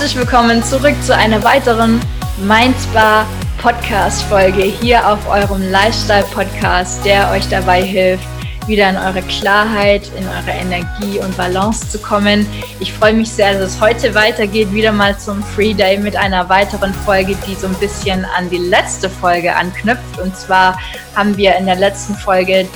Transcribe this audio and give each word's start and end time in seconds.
Herzlich 0.00 0.18
willkommen 0.18 0.64
zurück 0.64 0.94
zu 1.02 1.14
einer 1.14 1.44
weiteren 1.44 2.00
Mindspa 2.38 3.26
Podcast 3.58 4.22
Folge 4.22 4.62
hier 4.62 5.06
auf 5.06 5.28
eurem 5.28 5.60
Lifestyle 5.70 6.24
Podcast, 6.32 7.04
der 7.04 7.30
euch 7.32 7.46
dabei 7.50 7.82
hilft, 7.82 8.24
wieder 8.66 8.88
in 8.88 8.96
eure 8.96 9.20
Klarheit, 9.20 10.10
in 10.16 10.26
eure 10.26 10.52
Energie 10.52 11.18
und 11.18 11.36
Balance 11.36 11.90
zu 11.90 11.98
kommen. 11.98 12.46
Ich 12.80 12.94
freue 12.94 13.12
mich 13.12 13.30
sehr, 13.30 13.52
dass 13.52 13.74
es 13.74 13.80
heute 13.82 14.14
weitergeht, 14.14 14.72
wieder 14.72 14.90
mal 14.90 15.18
zum 15.18 15.42
Free 15.42 15.74
Day 15.74 15.98
mit 15.98 16.16
einer 16.16 16.48
weiteren 16.48 16.94
Folge, 16.94 17.36
die 17.46 17.54
so 17.54 17.66
ein 17.66 17.74
bisschen 17.74 18.24
an 18.24 18.48
die 18.48 18.56
letzte 18.56 19.10
Folge 19.10 19.54
anknüpft. 19.54 20.18
Und 20.18 20.34
zwar 20.34 20.80
haben 21.14 21.36
wir 21.36 21.56
in 21.56 21.66
der 21.66 21.76
letzten 21.76 22.14
Folge 22.14 22.66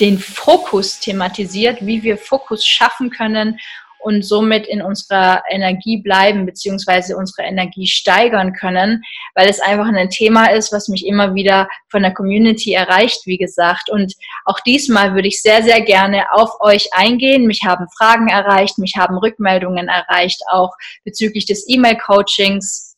den 0.00 0.18
Fokus 0.18 0.98
thematisiert, 0.98 1.84
wie 1.84 2.02
wir 2.02 2.16
Fokus 2.16 2.64
schaffen 2.64 3.10
können 3.10 3.58
und 4.00 4.24
somit 4.24 4.66
in 4.66 4.82
unserer 4.82 5.42
Energie 5.50 5.98
bleiben 5.98 6.46
beziehungsweise 6.46 7.16
unsere 7.16 7.46
Energie 7.46 7.86
steigern 7.86 8.52
können, 8.52 9.02
weil 9.34 9.48
es 9.48 9.60
einfach 9.60 9.86
ein 9.86 10.10
Thema 10.10 10.46
ist, 10.46 10.72
was 10.72 10.88
mich 10.88 11.06
immer 11.06 11.34
wieder 11.34 11.68
von 11.90 12.02
der 12.02 12.14
Community 12.14 12.72
erreicht, 12.72 13.26
wie 13.26 13.38
gesagt. 13.38 13.90
Und 13.90 14.14
auch 14.44 14.60
diesmal 14.60 15.14
würde 15.14 15.28
ich 15.28 15.42
sehr, 15.42 15.62
sehr 15.62 15.80
gerne 15.80 16.24
auf 16.32 16.60
euch 16.60 16.88
eingehen. 16.92 17.46
Mich 17.46 17.62
haben 17.64 17.86
Fragen 17.96 18.28
erreicht, 18.28 18.78
mich 18.78 18.94
haben 18.96 19.18
Rückmeldungen 19.18 19.88
erreicht, 19.88 20.40
auch 20.50 20.72
bezüglich 21.04 21.46
des 21.46 21.68
E-Mail-Coachings 21.68 22.88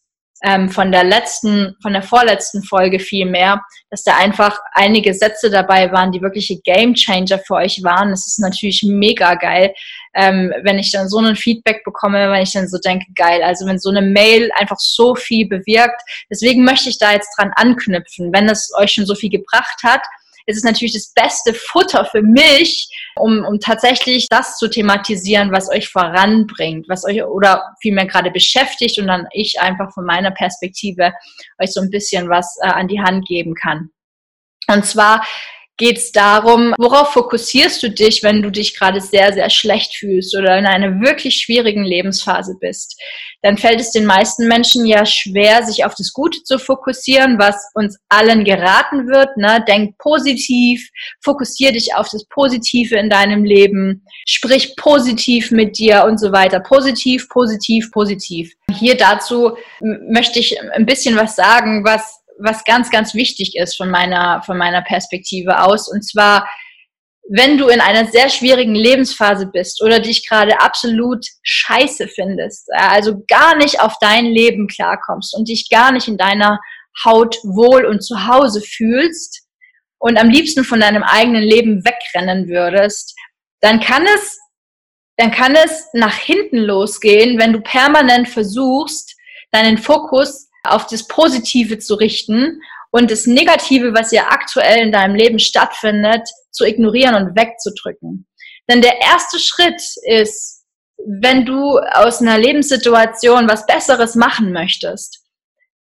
ähm, 0.43 0.71
von 0.71 0.91
der 0.91 1.05
letzten, 1.05 1.77
von 1.83 1.93
der 1.93 2.03
vorletzten 2.03 2.63
Folge 2.63 2.99
viel 2.99 3.27
mehr, 3.27 3.63
dass 3.91 4.05
da 4.05 4.17
einfach 4.17 4.59
einige 4.73 5.13
Sätze 5.13 5.51
dabei 5.51 5.93
waren, 5.93 6.13
die 6.13 6.23
wirkliche 6.23 6.61
Game 6.61 6.95
Changer 6.95 7.39
für 7.39 7.55
euch 7.55 7.83
waren. 7.83 8.11
Das 8.11 8.27
ist 8.27 8.39
natürlich 8.39 8.83
mega 8.83 9.35
geil, 9.35 9.75
ähm, 10.15 10.53
wenn 10.63 10.79
ich 10.79 10.91
dann 10.91 11.09
so 11.09 11.19
ein 11.19 11.37
Feedback 11.37 11.85
bekomme, 11.85 12.31
wenn 12.31 12.43
ich 12.43 12.53
dann 12.53 12.69
so 12.69 12.79
denke, 12.79 13.07
geil, 13.15 13.43
also 13.43 13.67
wenn 13.67 13.79
so 13.79 13.91
eine 13.91 14.03
Mail 14.03 14.51
einfach 14.57 14.79
so 14.79 15.15
viel 15.15 15.49
bewirkt. 15.49 16.03
Deswegen 16.31 16.65
möchte 16.65 16.89
ich 16.89 16.99
da 16.99 17.13
jetzt 17.13 17.31
dran 17.37 17.53
anknüpfen. 17.55 18.33
Wenn 18.33 18.49
es 18.49 18.71
euch 18.79 18.93
schon 18.93 19.07
so 19.07 19.15
viel 19.15 19.31
gebracht 19.31 19.83
hat, 19.85 20.03
ist 20.47 20.57
es 20.57 20.65
natürlich 20.65 20.95
das 20.95 21.13
beste 21.15 21.55
Futter 21.55 22.05
für 22.05 22.23
mich, 22.23 22.89
um, 23.17 23.45
um 23.45 23.61
tatsächlich 23.61 24.27
das 24.29 24.57
zu 24.57 24.69
thematisieren, 24.69 25.53
was 25.53 25.71
euch 25.71 25.89
voranbringt, 25.89 26.89
was 26.89 27.05
euch 27.05 27.23
oder 27.23 27.63
vielmehr 27.81 28.07
gerade 28.07 28.31
beschäftigt 28.31 28.99
und 28.99 29.07
dann 29.07 29.27
ich 29.33 29.61
einfach 29.61 29.93
von 29.93 30.05
meiner 30.05 30.31
Perspektive 30.33 31.13
euch 31.63 31.73
so 31.73 31.81
ein 31.81 31.91
bisschen 31.91 32.29
was 32.29 32.57
äh, 32.63 32.69
an 32.69 32.89
die 32.89 33.01
Hand 33.01 33.27
geben 33.27 33.55
kann. 33.55 33.91
Und 34.67 34.85
zwar 34.85 35.25
geht 35.81 35.97
es 35.97 36.13
darum, 36.13 36.75
worauf 36.77 37.15
fokussierst 37.15 37.83
du 37.83 37.91
dich, 37.91 38.23
wenn 38.23 38.43
du 38.43 38.51
dich 38.51 38.79
gerade 38.79 39.01
sehr, 39.01 39.33
sehr 39.33 39.49
schlecht 39.49 39.95
fühlst 39.97 40.37
oder 40.37 40.59
in 40.59 40.67
einer 40.67 41.01
wirklich 41.01 41.37
schwierigen 41.37 41.85
Lebensphase 41.85 42.55
bist. 42.61 43.01
Dann 43.41 43.57
fällt 43.57 43.81
es 43.81 43.91
den 43.91 44.05
meisten 44.05 44.47
Menschen 44.47 44.85
ja 44.85 45.07
schwer, 45.07 45.65
sich 45.65 45.87
auf 45.87 45.95
das 45.95 46.13
Gute 46.13 46.43
zu 46.43 46.59
fokussieren, 46.59 47.39
was 47.39 47.57
uns 47.73 47.99
allen 48.11 48.45
geraten 48.45 49.09
wird. 49.09 49.35
Ne? 49.39 49.65
Denk 49.67 49.97
positiv, 49.97 50.87
fokussier 51.25 51.73
dich 51.73 51.95
auf 51.95 52.11
das 52.11 52.27
Positive 52.27 52.97
in 52.97 53.09
deinem 53.09 53.45
Leben, 53.45 54.05
sprich 54.29 54.77
positiv 54.77 55.51
mit 55.51 55.79
dir 55.79 56.05
und 56.05 56.21
so 56.21 56.31
weiter. 56.31 56.61
Positiv, 56.61 57.27
positiv, 57.31 57.91
positiv. 57.91 58.53
Hier 58.71 58.99
dazu 58.99 59.57
möchte 59.81 60.41
ich 60.41 60.61
ein 60.73 60.85
bisschen 60.85 61.17
was 61.17 61.37
sagen, 61.37 61.85
was 61.87 62.20
was 62.43 62.65
ganz, 62.65 62.91
ganz 62.91 63.15
wichtig 63.15 63.57
ist 63.57 63.77
von 63.77 63.91
meiner, 63.91 64.43
von 64.43 64.57
meiner 64.57 64.83
Perspektive 64.83 65.63
aus. 65.63 65.89
Und 65.89 66.03
zwar, 66.03 66.49
wenn 67.29 67.59
du 67.59 67.69
in 67.69 67.81
einer 67.81 68.07
sehr 68.07 68.29
schwierigen 68.29 68.75
Lebensphase 68.75 69.47
bist 69.47 69.83
oder 69.83 70.01
dich 70.01 70.29
gerade 70.29 70.61
absolut 70.61 71.25
scheiße 71.43 72.09
findest, 72.09 72.69
also 72.73 73.23
gar 73.29 73.57
nicht 73.57 73.81
auf 73.81 73.95
dein 74.01 74.27
Leben 74.27 74.67
klarkommst 74.67 75.35
und 75.37 75.49
dich 75.49 75.69
gar 75.71 75.93
nicht 75.93 76.09
in 76.09 76.17
deiner 76.17 76.59
Haut 77.05 77.37
wohl 77.45 77.85
und 77.85 78.03
zu 78.03 78.27
Hause 78.27 78.61
fühlst 78.61 79.47
und 79.99 80.19
am 80.19 80.29
liebsten 80.29 80.65
von 80.65 80.81
deinem 80.81 81.03
eigenen 81.03 81.43
Leben 81.43 81.85
wegrennen 81.85 82.49
würdest, 82.49 83.15
dann 83.61 83.81
kann 83.81 84.07
es, 84.17 84.39
dann 85.17 85.31
kann 85.31 85.55
es 85.55 85.87
nach 85.93 86.17
hinten 86.17 86.59
losgehen, 86.59 87.39
wenn 87.39 87.53
du 87.53 87.61
permanent 87.61 88.29
versuchst, 88.29 89.15
deinen 89.53 89.79
Fokus 89.79 90.50
auf 90.65 90.87
das 90.87 91.07
Positive 91.07 91.79
zu 91.79 91.95
richten 91.95 92.61
und 92.91 93.11
das 93.11 93.27
Negative, 93.27 93.95
was 93.95 94.11
ja 94.11 94.29
aktuell 94.29 94.79
in 94.79 94.93
deinem 94.93 95.15
Leben 95.15 95.39
stattfindet, 95.39 96.29
zu 96.51 96.65
ignorieren 96.65 97.15
und 97.15 97.37
wegzudrücken. 97.37 98.27
Denn 98.69 98.83
der 98.83 99.01
erste 99.01 99.39
Schritt 99.39 99.83
ist, 100.03 100.65
wenn 101.07 101.47
du 101.47 101.79
aus 101.79 102.21
einer 102.21 102.39
Lebenssituation 102.39 103.49
was 103.49 103.67
Besseres 103.67 104.15
machen 104.15 104.53
möchtest, 104.53 105.25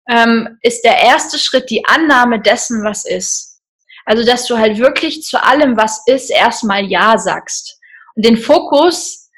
ähm, 0.09 0.57
ist 0.61 0.83
der 0.83 0.97
erste 0.99 1.37
Schritt 1.37 1.69
die 1.69 1.85
Annahme 1.85 2.41
dessen, 2.41 2.83
was 2.83 3.05
ist. 3.05 3.61
Also, 4.05 4.25
dass 4.25 4.47
du 4.47 4.57
halt 4.57 4.79
wirklich 4.79 5.21
zu 5.21 5.41
allem, 5.41 5.77
was 5.77 6.01
ist, 6.07 6.31
erstmal 6.31 6.85
Ja 6.85 7.17
sagst. 7.17 7.79
Und 8.15 8.25
den 8.25 8.37
Fokus, 8.37 9.29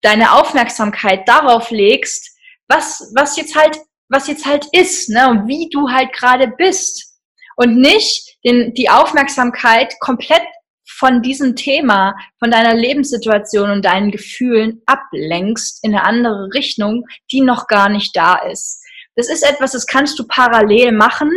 deine 0.00 0.32
Aufmerksamkeit 0.32 1.28
darauf 1.28 1.70
legst, 1.70 2.30
was, 2.68 3.10
was 3.14 3.36
jetzt 3.36 3.56
halt 3.56 3.78
was 4.12 4.28
jetzt 4.28 4.46
halt 4.46 4.66
ist, 4.72 5.08
ne, 5.08 5.28
und 5.28 5.48
wie 5.48 5.68
du 5.70 5.88
halt 5.88 6.12
gerade 6.12 6.48
bist. 6.48 7.18
Und 7.56 7.78
nicht 7.78 8.36
den, 8.44 8.74
die 8.74 8.90
Aufmerksamkeit 8.90 9.94
komplett 10.00 10.42
von 10.86 11.22
diesem 11.22 11.56
Thema, 11.56 12.14
von 12.38 12.50
deiner 12.50 12.74
Lebenssituation 12.74 13.70
und 13.70 13.84
deinen 13.84 14.10
Gefühlen 14.10 14.82
ablenkst 14.86 15.80
in 15.82 15.94
eine 15.94 16.04
andere 16.04 16.50
Richtung, 16.54 17.04
die 17.30 17.40
noch 17.40 17.66
gar 17.66 17.88
nicht 17.88 18.14
da 18.16 18.36
ist. 18.36 18.82
Das 19.16 19.28
ist 19.28 19.42
etwas, 19.42 19.72
das 19.72 19.86
kannst 19.86 20.18
du 20.18 20.26
parallel 20.26 20.92
machen. 20.92 21.30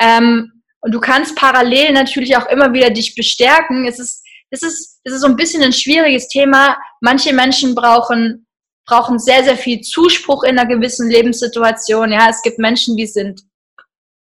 Ähm, 0.00 0.52
und 0.80 0.92
du 0.92 1.00
kannst 1.00 1.36
parallel 1.36 1.92
natürlich 1.92 2.36
auch 2.36 2.46
immer 2.46 2.72
wieder 2.72 2.90
dich 2.90 3.14
bestärken. 3.14 3.86
Es 3.86 3.98
ist, 3.98 4.22
es 4.50 4.62
ist, 4.62 5.00
es 5.04 5.14
ist 5.14 5.20
so 5.20 5.26
ein 5.26 5.36
bisschen 5.36 5.62
ein 5.62 5.72
schwieriges 5.72 6.28
Thema. 6.28 6.76
Manche 7.00 7.32
Menschen 7.32 7.74
brauchen 7.74 8.46
brauchen 8.86 9.18
sehr, 9.18 9.44
sehr 9.44 9.56
viel 9.56 9.80
Zuspruch 9.80 10.44
in 10.44 10.58
einer 10.58 10.68
gewissen 10.68 11.08
Lebenssituation. 11.08 12.12
Ja, 12.12 12.28
es 12.28 12.42
gibt 12.42 12.58
Menschen, 12.58 12.96
die 12.96 13.06
sind 13.06 13.40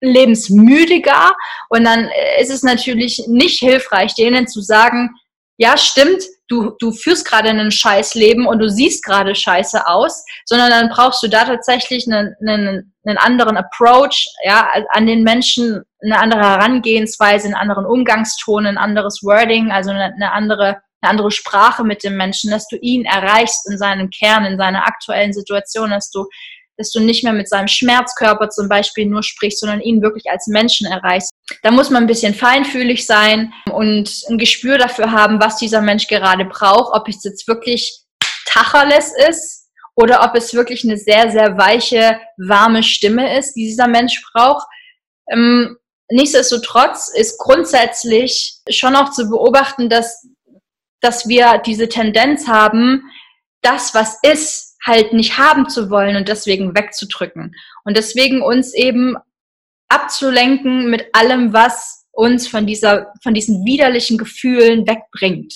lebensmüdiger 0.00 1.34
und 1.70 1.84
dann 1.84 2.08
ist 2.40 2.50
es 2.50 2.62
natürlich 2.62 3.24
nicht 3.26 3.58
hilfreich, 3.58 4.14
denen 4.14 4.46
zu 4.46 4.60
sagen, 4.60 5.10
ja, 5.56 5.76
stimmt, 5.76 6.22
du, 6.46 6.70
du 6.78 6.92
führst 6.92 7.26
gerade 7.26 7.48
ein 7.50 7.70
Scheißleben 7.70 8.46
und 8.46 8.60
du 8.60 8.68
siehst 8.68 9.04
gerade 9.04 9.34
scheiße 9.34 9.86
aus, 9.88 10.24
sondern 10.44 10.70
dann 10.70 10.88
brauchst 10.88 11.22
du 11.22 11.28
da 11.28 11.44
tatsächlich 11.44 12.06
einen, 12.06 12.34
einen, 12.40 12.94
einen 13.04 13.18
anderen 13.18 13.56
Approach, 13.56 14.24
ja, 14.44 14.68
an 14.90 15.06
den 15.06 15.24
Menschen, 15.24 15.82
eine 16.00 16.20
andere 16.20 16.42
Herangehensweise, 16.42 17.46
einen 17.46 17.56
anderen 17.56 17.86
Umgangston, 17.86 18.66
ein 18.66 18.78
anderes 18.78 19.20
Wording, 19.24 19.72
also 19.72 19.90
eine, 19.90 20.14
eine 20.14 20.32
andere 20.32 20.80
eine 21.00 21.10
andere 21.10 21.30
Sprache 21.30 21.84
mit 21.84 22.02
dem 22.02 22.16
Menschen, 22.16 22.50
dass 22.50 22.66
du 22.68 22.76
ihn 22.76 23.04
erreichst 23.04 23.68
in 23.70 23.78
seinem 23.78 24.10
Kern, 24.10 24.44
in 24.44 24.58
seiner 24.58 24.86
aktuellen 24.86 25.32
Situation, 25.32 25.90
dass 25.90 26.10
du, 26.10 26.26
dass 26.76 26.90
du 26.90 27.00
nicht 27.00 27.24
mehr 27.24 27.32
mit 27.32 27.48
seinem 27.48 27.68
Schmerzkörper 27.68 28.50
zum 28.50 28.68
Beispiel 28.68 29.06
nur 29.06 29.22
sprichst, 29.22 29.60
sondern 29.60 29.80
ihn 29.80 30.02
wirklich 30.02 30.24
als 30.30 30.46
Menschen 30.46 30.86
erreichst. 30.86 31.30
Da 31.62 31.70
muss 31.70 31.90
man 31.90 32.04
ein 32.04 32.08
bisschen 32.08 32.34
feinfühlig 32.34 33.06
sein 33.06 33.52
und 33.72 34.22
ein 34.28 34.38
Gespür 34.38 34.78
dafür 34.78 35.12
haben, 35.12 35.40
was 35.40 35.56
dieser 35.56 35.80
Mensch 35.80 36.06
gerade 36.08 36.44
braucht, 36.44 36.94
ob 36.94 37.08
es 37.08 37.22
jetzt 37.24 37.46
wirklich 37.46 38.02
Tacheles 38.46 39.12
ist 39.28 39.68
oder 39.94 40.22
ob 40.22 40.34
es 40.34 40.54
wirklich 40.54 40.84
eine 40.84 40.96
sehr, 40.96 41.30
sehr 41.30 41.58
weiche, 41.58 42.20
warme 42.38 42.82
Stimme 42.82 43.38
ist, 43.38 43.54
die 43.54 43.66
dieser 43.66 43.88
Mensch 43.88 44.22
braucht. 44.32 44.66
Ähm, 45.30 45.76
nichtsdestotrotz 46.10 47.08
ist 47.08 47.38
grundsätzlich 47.38 48.60
schon 48.70 48.96
auch 48.96 49.10
zu 49.10 49.28
beobachten, 49.28 49.88
dass 49.88 50.26
dass 51.00 51.28
wir 51.28 51.58
diese 51.64 51.88
Tendenz 51.88 52.48
haben, 52.48 53.02
das, 53.62 53.94
was 53.94 54.18
ist, 54.22 54.76
halt 54.84 55.12
nicht 55.12 55.38
haben 55.38 55.68
zu 55.68 55.90
wollen 55.90 56.16
und 56.16 56.28
deswegen 56.28 56.74
wegzudrücken. 56.74 57.54
Und 57.84 57.96
deswegen 57.96 58.42
uns 58.42 58.74
eben 58.74 59.16
abzulenken 59.88 60.90
mit 60.90 61.06
allem, 61.12 61.52
was 61.52 62.06
uns 62.12 62.48
von 62.48 62.66
dieser, 62.66 63.12
von 63.22 63.34
diesen 63.34 63.64
widerlichen 63.64 64.18
Gefühlen 64.18 64.86
wegbringt. 64.86 65.54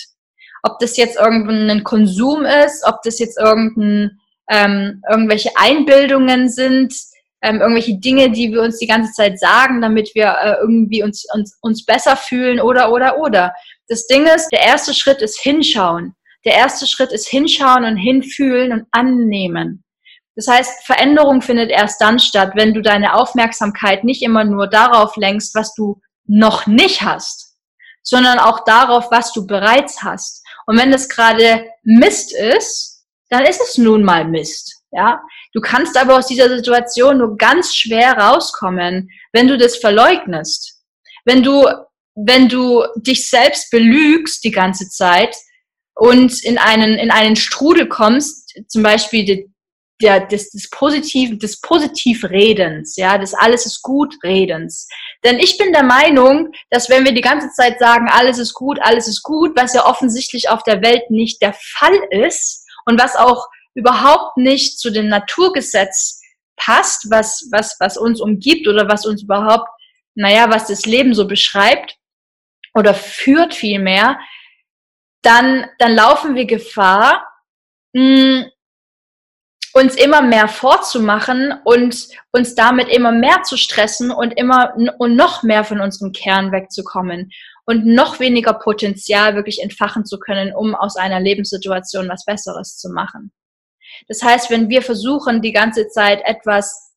Ob 0.62 0.78
das 0.78 0.96
jetzt 0.96 1.18
irgendein 1.18 1.82
Konsum 1.82 2.44
ist, 2.44 2.84
ob 2.86 3.02
das 3.02 3.18
jetzt 3.18 3.38
irgendein, 3.38 4.20
ähm, 4.48 5.02
irgendwelche 5.10 5.50
Einbildungen 5.56 6.48
sind, 6.48 6.94
ähm, 7.42 7.60
irgendwelche 7.60 7.98
Dinge, 7.98 8.30
die 8.30 8.52
wir 8.52 8.62
uns 8.62 8.78
die 8.78 8.86
ganze 8.86 9.12
Zeit 9.12 9.38
sagen, 9.40 9.80
damit 9.80 10.14
wir 10.14 10.36
äh, 10.40 10.54
irgendwie 10.60 11.02
uns, 11.02 11.24
uns, 11.34 11.58
uns 11.60 11.84
besser 11.84 12.16
fühlen 12.16 12.60
oder, 12.60 12.92
oder, 12.92 13.18
oder. 13.18 13.52
Das 13.88 14.06
Ding 14.06 14.26
ist, 14.26 14.48
der 14.52 14.62
erste 14.62 14.94
Schritt 14.94 15.22
ist 15.22 15.40
hinschauen. 15.40 16.14
Der 16.44 16.54
erste 16.54 16.86
Schritt 16.86 17.12
ist 17.12 17.28
hinschauen 17.28 17.84
und 17.84 17.96
hinfühlen 17.96 18.72
und 18.72 18.86
annehmen. 18.90 19.84
Das 20.34 20.48
heißt, 20.48 20.86
Veränderung 20.86 21.42
findet 21.42 21.70
erst 21.70 22.00
dann 22.00 22.18
statt, 22.18 22.52
wenn 22.54 22.72
du 22.72 22.80
deine 22.80 23.14
Aufmerksamkeit 23.14 24.02
nicht 24.02 24.22
immer 24.22 24.44
nur 24.44 24.66
darauf 24.66 25.16
lenkst, 25.16 25.54
was 25.54 25.74
du 25.74 26.00
noch 26.26 26.66
nicht 26.66 27.02
hast, 27.02 27.56
sondern 28.02 28.38
auch 28.38 28.64
darauf, 28.64 29.10
was 29.10 29.32
du 29.32 29.46
bereits 29.46 30.02
hast. 30.02 30.42
Und 30.66 30.78
wenn 30.78 30.90
das 30.90 31.08
gerade 31.08 31.66
Mist 31.82 32.32
ist, 32.32 33.04
dann 33.28 33.44
ist 33.44 33.60
es 33.60 33.78
nun 33.78 34.02
mal 34.02 34.24
Mist. 34.24 34.82
Ja, 34.90 35.22
du 35.54 35.60
kannst 35.60 35.96
aber 35.96 36.16
aus 36.16 36.26
dieser 36.26 36.48
Situation 36.50 37.18
nur 37.18 37.36
ganz 37.36 37.74
schwer 37.74 38.12
rauskommen, 38.18 39.08
wenn 39.32 39.48
du 39.48 39.56
das 39.56 39.76
verleugnest. 39.76 40.82
Wenn 41.24 41.42
du, 41.42 41.66
wenn 42.14 42.48
du 42.48 42.84
dich 42.96 43.28
selbst 43.28 43.70
belügst 43.70 44.44
die 44.44 44.50
ganze 44.50 44.88
Zeit 44.88 45.34
und 45.94 46.42
in 46.44 46.58
einen, 46.58 46.94
in 46.98 47.10
einen 47.10 47.36
Strudel 47.36 47.88
kommst, 47.88 48.54
zum 48.68 48.82
Beispiel 48.82 49.24
die, 49.24 49.52
der, 50.00 50.26
des, 50.26 50.50
des 50.50 50.68
Positiv, 50.68 51.38
des 51.38 51.60
Positivredens, 51.60 52.96
ja, 52.96 53.18
des 53.18 53.34
alles 53.34 53.66
ist 53.66 53.82
gut 53.82 54.14
Redens. 54.24 54.88
Denn 55.24 55.38
ich 55.38 55.56
bin 55.58 55.72
der 55.72 55.84
Meinung, 55.84 56.50
dass 56.70 56.90
wenn 56.90 57.04
wir 57.04 57.12
die 57.12 57.20
ganze 57.20 57.50
Zeit 57.50 57.78
sagen, 57.78 58.08
alles 58.10 58.38
ist 58.38 58.52
gut, 58.52 58.78
alles 58.82 59.06
ist 59.06 59.22
gut, 59.22 59.52
was 59.56 59.74
ja 59.74 59.86
offensichtlich 59.86 60.48
auf 60.48 60.62
der 60.64 60.82
Welt 60.82 61.10
nicht 61.10 61.40
der 61.40 61.54
Fall 61.54 61.98
ist 62.10 62.66
und 62.86 63.00
was 63.00 63.16
auch 63.16 63.46
überhaupt 63.74 64.36
nicht 64.36 64.78
zu 64.78 64.90
dem 64.90 65.08
Naturgesetz 65.08 66.20
passt, 66.56 67.10
was, 67.10 67.48
was, 67.52 67.76
was 67.78 67.96
uns 67.96 68.20
umgibt 68.20 68.68
oder 68.68 68.88
was 68.88 69.06
uns 69.06 69.22
überhaupt, 69.22 69.68
naja, 70.14 70.50
was 70.50 70.66
das 70.66 70.84
Leben 70.84 71.14
so 71.14 71.26
beschreibt 71.26 71.96
oder 72.74 72.94
führt 72.94 73.54
vielmehr, 73.54 74.18
dann, 75.22 75.66
dann 75.78 75.94
laufen 75.94 76.34
wir 76.34 76.46
Gefahr, 76.46 77.26
mh, 77.92 78.46
uns 79.74 79.94
immer 79.96 80.20
mehr 80.20 80.48
vorzumachen 80.48 81.54
und 81.64 82.08
uns 82.30 82.54
damit 82.54 82.88
immer 82.88 83.12
mehr 83.12 83.42
zu 83.42 83.56
stressen 83.56 84.10
und 84.10 84.32
immer 84.32 84.74
und 84.98 85.16
noch 85.16 85.42
mehr 85.42 85.64
von 85.64 85.80
unserem 85.80 86.12
Kern 86.12 86.52
wegzukommen 86.52 87.30
und 87.64 87.86
noch 87.86 88.20
weniger 88.20 88.52
Potenzial 88.54 89.34
wirklich 89.34 89.62
entfachen 89.62 90.04
zu 90.04 90.18
können, 90.18 90.54
um 90.54 90.74
aus 90.74 90.96
einer 90.96 91.20
Lebenssituation 91.20 92.08
was 92.08 92.24
Besseres 92.24 92.76
zu 92.76 92.90
machen. 92.90 93.32
Das 94.08 94.22
heißt, 94.22 94.50
wenn 94.50 94.68
wir 94.68 94.82
versuchen, 94.82 95.42
die 95.42 95.52
ganze 95.52 95.88
Zeit 95.88 96.20
etwas 96.24 96.92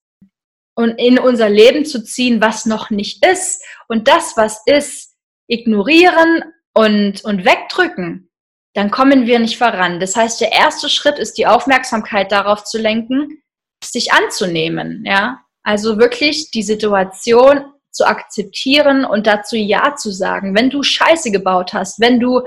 in 0.97 1.17
unser 1.19 1.49
Leben 1.49 1.85
zu 1.85 2.03
ziehen, 2.03 2.41
was 2.41 2.65
noch 2.65 2.89
nicht 2.89 3.25
ist, 3.25 3.63
und 3.87 4.07
das, 4.09 4.35
was 4.35 4.61
ist, 4.65 5.14
ignorieren 5.47 6.43
und, 6.73 7.23
und 7.23 7.45
wegdrücken, 7.45 8.29
dann 8.73 8.91
kommen 8.91 9.25
wir 9.25 9.39
nicht 9.39 9.57
voran. 9.57 9.99
Das 9.99 10.15
heißt, 10.15 10.41
der 10.41 10.51
erste 10.51 10.89
Schritt 10.89 11.17
ist, 11.17 11.37
die 11.37 11.47
Aufmerksamkeit 11.47 12.31
darauf 12.31 12.63
zu 12.65 12.77
lenken, 12.77 13.41
sich 13.83 14.11
anzunehmen, 14.11 15.03
ja. 15.05 15.41
Also 15.63 15.97
wirklich 15.97 16.51
die 16.51 16.61
Situation 16.61 17.65
zu 17.91 18.05
akzeptieren 18.05 19.03
und 19.05 19.25
dazu 19.25 19.55
Ja 19.55 19.95
zu 19.95 20.11
sagen. 20.11 20.55
Wenn 20.55 20.69
du 20.69 20.83
Scheiße 20.83 21.31
gebaut 21.31 21.73
hast, 21.73 21.99
wenn 21.99 22.19
du 22.19 22.41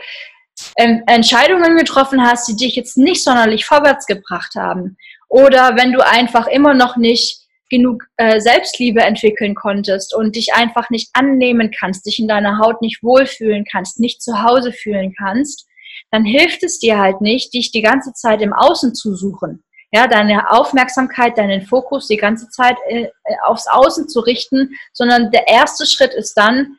ähm, 0.77 1.03
Entscheidungen 1.07 1.77
getroffen 1.77 2.23
hast, 2.23 2.47
die 2.49 2.57
dich 2.57 2.77
jetzt 2.77 2.97
nicht 2.97 3.25
sonderlich 3.25 3.65
vorwärts 3.65 4.07
gebracht 4.07 4.55
haben, 4.55 4.97
oder 5.29 5.77
wenn 5.77 5.93
du 5.93 6.05
einfach 6.05 6.47
immer 6.47 6.75
noch 6.75 6.97
nicht 6.97 7.48
genug 7.71 8.05
äh, 8.17 8.41
Selbstliebe 8.41 9.01
entwickeln 9.01 9.55
konntest 9.55 10.15
und 10.15 10.37
dich 10.37 10.55
einfach 10.55 10.91
nicht 10.91 11.11
annehmen 11.13 11.71
kannst, 11.71 12.07
dich 12.07 12.19
in 12.19 12.29
deiner 12.29 12.59
Haut 12.59 12.83
nicht 12.83 13.03
wohlfühlen 13.03 13.65
kannst, 13.71 14.01
nicht 14.01 14.23
zu 14.23 14.43
Hause 14.43 14.73
fühlen 14.73 15.15
kannst, 15.17 15.67
dann 16.11 16.25
hilft 16.25 16.63
es 16.63 16.79
dir 16.79 16.99
halt 16.99 17.21
nicht, 17.21 17.53
dich 17.55 17.71
die 17.71 17.83
ganze 17.83 18.13
Zeit 18.13 18.41
im 18.43 18.53
Außen 18.53 18.95
zu 18.95 19.15
suchen. 19.15 19.63
Ja, 19.91 20.07
deine 20.07 20.51
Aufmerksamkeit, 20.51 21.39
deinen 21.39 21.63
Fokus 21.63 22.09
die 22.09 22.19
ganze 22.19 22.49
Zeit 22.51 22.77
äh, 22.89 23.05
äh, 23.05 23.11
aufs 23.47 23.67
Außen 23.67 24.09
zu 24.09 24.21
richten, 24.21 24.77
sondern 24.93 25.31
der 25.31 25.49
erste 25.49 25.87
Schritt 25.87 26.13
ist 26.13 26.35
dann 26.35 26.77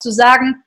zu 0.00 0.10
sagen, 0.10 0.62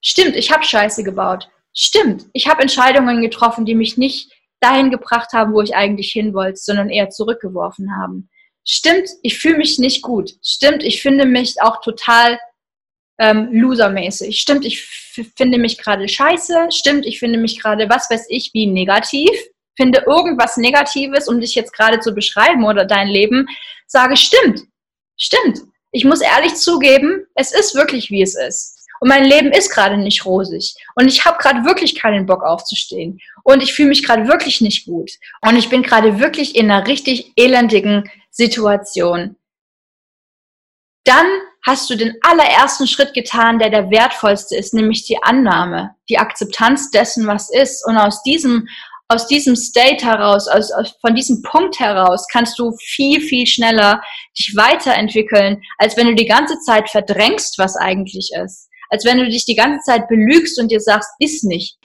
stimmt, 0.00 0.34
ich 0.34 0.50
habe 0.50 0.64
Scheiße 0.64 1.04
gebaut. 1.04 1.50
Stimmt, 1.74 2.26
ich 2.32 2.48
habe 2.48 2.62
Entscheidungen 2.62 3.20
getroffen, 3.20 3.66
die 3.66 3.74
mich 3.74 3.98
nicht 3.98 4.32
dahin 4.60 4.90
gebracht 4.90 5.34
haben, 5.34 5.52
wo 5.52 5.60
ich 5.60 5.76
eigentlich 5.76 6.10
hin 6.10 6.32
wollte, 6.32 6.56
sondern 6.56 6.88
eher 6.88 7.10
zurückgeworfen 7.10 7.94
haben. 8.00 8.30
Stimmt, 8.68 9.08
ich 9.22 9.38
fühle 9.38 9.58
mich 9.58 9.78
nicht 9.78 10.02
gut. 10.02 10.32
Stimmt, 10.42 10.82
ich 10.82 11.00
finde 11.00 11.24
mich 11.24 11.62
auch 11.62 11.80
total 11.80 12.38
ähm, 13.18 13.48
losermäßig. 13.52 14.40
Stimmt, 14.40 14.64
ich 14.64 14.84
finde 15.36 15.58
mich 15.58 15.78
gerade 15.78 16.08
scheiße. 16.08 16.68
Stimmt, 16.70 17.06
ich 17.06 17.20
finde 17.20 17.38
mich 17.38 17.60
gerade, 17.60 17.88
was 17.88 18.10
weiß 18.10 18.26
ich, 18.28 18.52
wie 18.54 18.66
negativ. 18.66 19.30
Finde 19.76 20.04
irgendwas 20.06 20.56
Negatives, 20.56 21.28
um 21.28 21.40
dich 21.40 21.54
jetzt 21.54 21.72
gerade 21.72 22.00
zu 22.00 22.12
beschreiben 22.12 22.64
oder 22.64 22.84
dein 22.84 23.08
Leben. 23.08 23.46
Sage, 23.86 24.16
stimmt, 24.16 24.62
stimmt. 25.16 25.60
Ich 25.92 26.04
muss 26.04 26.20
ehrlich 26.20 26.54
zugeben, 26.56 27.24
es 27.34 27.52
ist 27.52 27.74
wirklich, 27.74 28.10
wie 28.10 28.22
es 28.22 28.34
ist. 28.34 28.75
Und 29.00 29.08
mein 29.08 29.24
Leben 29.24 29.52
ist 29.52 29.70
gerade 29.70 29.96
nicht 29.96 30.24
rosig. 30.24 30.74
Und 30.94 31.08
ich 31.08 31.24
habe 31.24 31.38
gerade 31.38 31.64
wirklich 31.64 31.94
keinen 31.94 32.26
Bock 32.26 32.42
aufzustehen. 32.42 33.20
Und 33.44 33.62
ich 33.62 33.74
fühle 33.74 33.90
mich 33.90 34.04
gerade 34.04 34.28
wirklich 34.28 34.60
nicht 34.60 34.86
gut. 34.86 35.10
Und 35.42 35.56
ich 35.56 35.68
bin 35.68 35.82
gerade 35.82 36.18
wirklich 36.18 36.56
in 36.56 36.70
einer 36.70 36.86
richtig 36.86 37.32
elendigen 37.36 38.10
Situation. 38.30 39.36
Dann 41.04 41.26
hast 41.64 41.90
du 41.90 41.96
den 41.96 42.14
allerersten 42.22 42.86
Schritt 42.86 43.12
getan, 43.12 43.58
der 43.58 43.70
der 43.70 43.90
wertvollste 43.90 44.56
ist, 44.56 44.72
nämlich 44.72 45.04
die 45.04 45.22
Annahme, 45.22 45.94
die 46.08 46.18
Akzeptanz 46.18 46.90
dessen, 46.90 47.26
was 47.26 47.50
ist. 47.50 47.84
Und 47.86 47.96
aus 47.96 48.22
diesem, 48.22 48.68
aus 49.08 49.26
diesem 49.26 49.56
State 49.56 50.04
heraus, 50.04 50.48
aus, 50.48 50.70
aus, 50.72 50.94
von 51.00 51.14
diesem 51.14 51.42
Punkt 51.42 51.78
heraus, 51.78 52.26
kannst 52.32 52.58
du 52.58 52.72
viel, 52.78 53.20
viel 53.20 53.46
schneller 53.46 54.00
dich 54.38 54.54
weiterentwickeln, 54.56 55.62
als 55.78 55.96
wenn 55.96 56.06
du 56.06 56.14
die 56.14 56.26
ganze 56.26 56.58
Zeit 56.60 56.88
verdrängst, 56.90 57.58
was 57.58 57.76
eigentlich 57.76 58.30
ist. 58.44 58.68
Als 58.88 59.04
wenn 59.04 59.18
du 59.18 59.26
dich 59.26 59.44
die 59.44 59.56
ganze 59.56 59.84
Zeit 59.84 60.08
belügst 60.08 60.60
und 60.60 60.70
dir 60.70 60.80
sagst, 60.80 61.10
ist 61.18 61.44
nicht. 61.44 61.78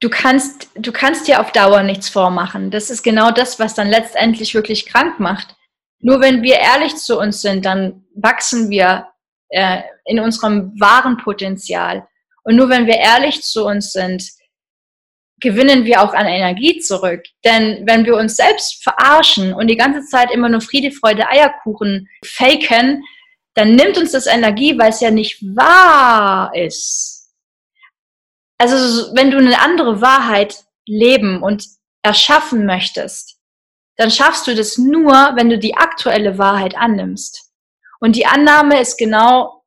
Du 0.00 0.08
kannst, 0.08 0.68
du 0.74 0.92
kannst 0.92 1.28
dir 1.28 1.40
auf 1.40 1.52
Dauer 1.52 1.82
nichts 1.82 2.08
vormachen. 2.08 2.70
Das 2.70 2.90
ist 2.90 3.02
genau 3.02 3.30
das, 3.30 3.58
was 3.58 3.74
dann 3.74 3.88
letztendlich 3.88 4.54
wirklich 4.54 4.86
krank 4.86 5.20
macht. 5.20 5.56
Nur 6.00 6.20
wenn 6.20 6.42
wir 6.42 6.56
ehrlich 6.56 6.96
zu 6.96 7.18
uns 7.18 7.42
sind, 7.42 7.66
dann 7.66 8.04
wachsen 8.14 8.70
wir 8.70 9.08
äh, 9.50 9.82
in 10.06 10.18
unserem 10.18 10.72
wahren 10.80 11.18
Potenzial. 11.18 12.06
Und 12.44 12.56
nur 12.56 12.70
wenn 12.70 12.86
wir 12.86 12.96
ehrlich 12.96 13.42
zu 13.42 13.66
uns 13.66 13.92
sind, 13.92 14.22
gewinnen 15.40 15.84
wir 15.84 16.02
auch 16.02 16.14
an 16.14 16.26
Energie 16.26 16.78
zurück. 16.80 17.22
Denn 17.44 17.86
wenn 17.86 18.04
wir 18.04 18.16
uns 18.16 18.36
selbst 18.36 18.82
verarschen 18.82 19.52
und 19.52 19.68
die 19.68 19.76
ganze 19.76 20.02
Zeit 20.06 20.30
immer 20.30 20.48
nur 20.48 20.60
Friede, 20.60 20.92
Freude, 20.92 21.28
Eierkuchen 21.28 22.08
faken, 22.24 23.02
dann 23.54 23.74
nimmt 23.74 23.98
uns 23.98 24.12
das 24.12 24.26
Energie, 24.26 24.78
weil 24.78 24.90
es 24.90 25.00
ja 25.00 25.10
nicht 25.10 25.42
wahr 25.42 26.54
ist. 26.54 27.32
Also 28.58 29.14
wenn 29.14 29.30
du 29.30 29.38
eine 29.38 29.60
andere 29.60 30.00
Wahrheit 30.00 30.64
leben 30.86 31.42
und 31.42 31.64
erschaffen 32.02 32.66
möchtest, 32.66 33.38
dann 33.96 34.10
schaffst 34.10 34.46
du 34.46 34.54
das 34.54 34.78
nur, 34.78 35.12
wenn 35.34 35.50
du 35.50 35.58
die 35.58 35.76
aktuelle 35.76 36.38
Wahrheit 36.38 36.76
annimmst. 36.76 37.50
Und 38.00 38.16
die 38.16 38.26
Annahme 38.26 38.80
ist 38.80 38.96
genau 38.96 39.62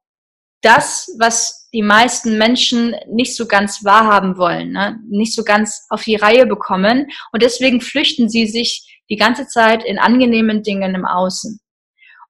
das, 0.61 1.13
was 1.19 1.69
die 1.73 1.81
meisten 1.81 2.37
Menschen 2.37 2.95
nicht 3.07 3.35
so 3.35 3.47
ganz 3.47 3.83
wahrhaben 3.83 4.37
wollen, 4.37 4.71
ne? 4.71 4.99
nicht 5.09 5.35
so 5.35 5.43
ganz 5.43 5.85
auf 5.89 6.03
die 6.03 6.15
Reihe 6.15 6.45
bekommen. 6.45 7.07
Und 7.31 7.43
deswegen 7.43 7.81
flüchten 7.81 8.29
sie 8.29 8.47
sich 8.47 9.01
die 9.09 9.17
ganze 9.17 9.47
Zeit 9.47 9.83
in 9.83 9.99
angenehmen 9.99 10.63
Dingen 10.63 10.95
im 10.95 11.05
Außen. 11.05 11.59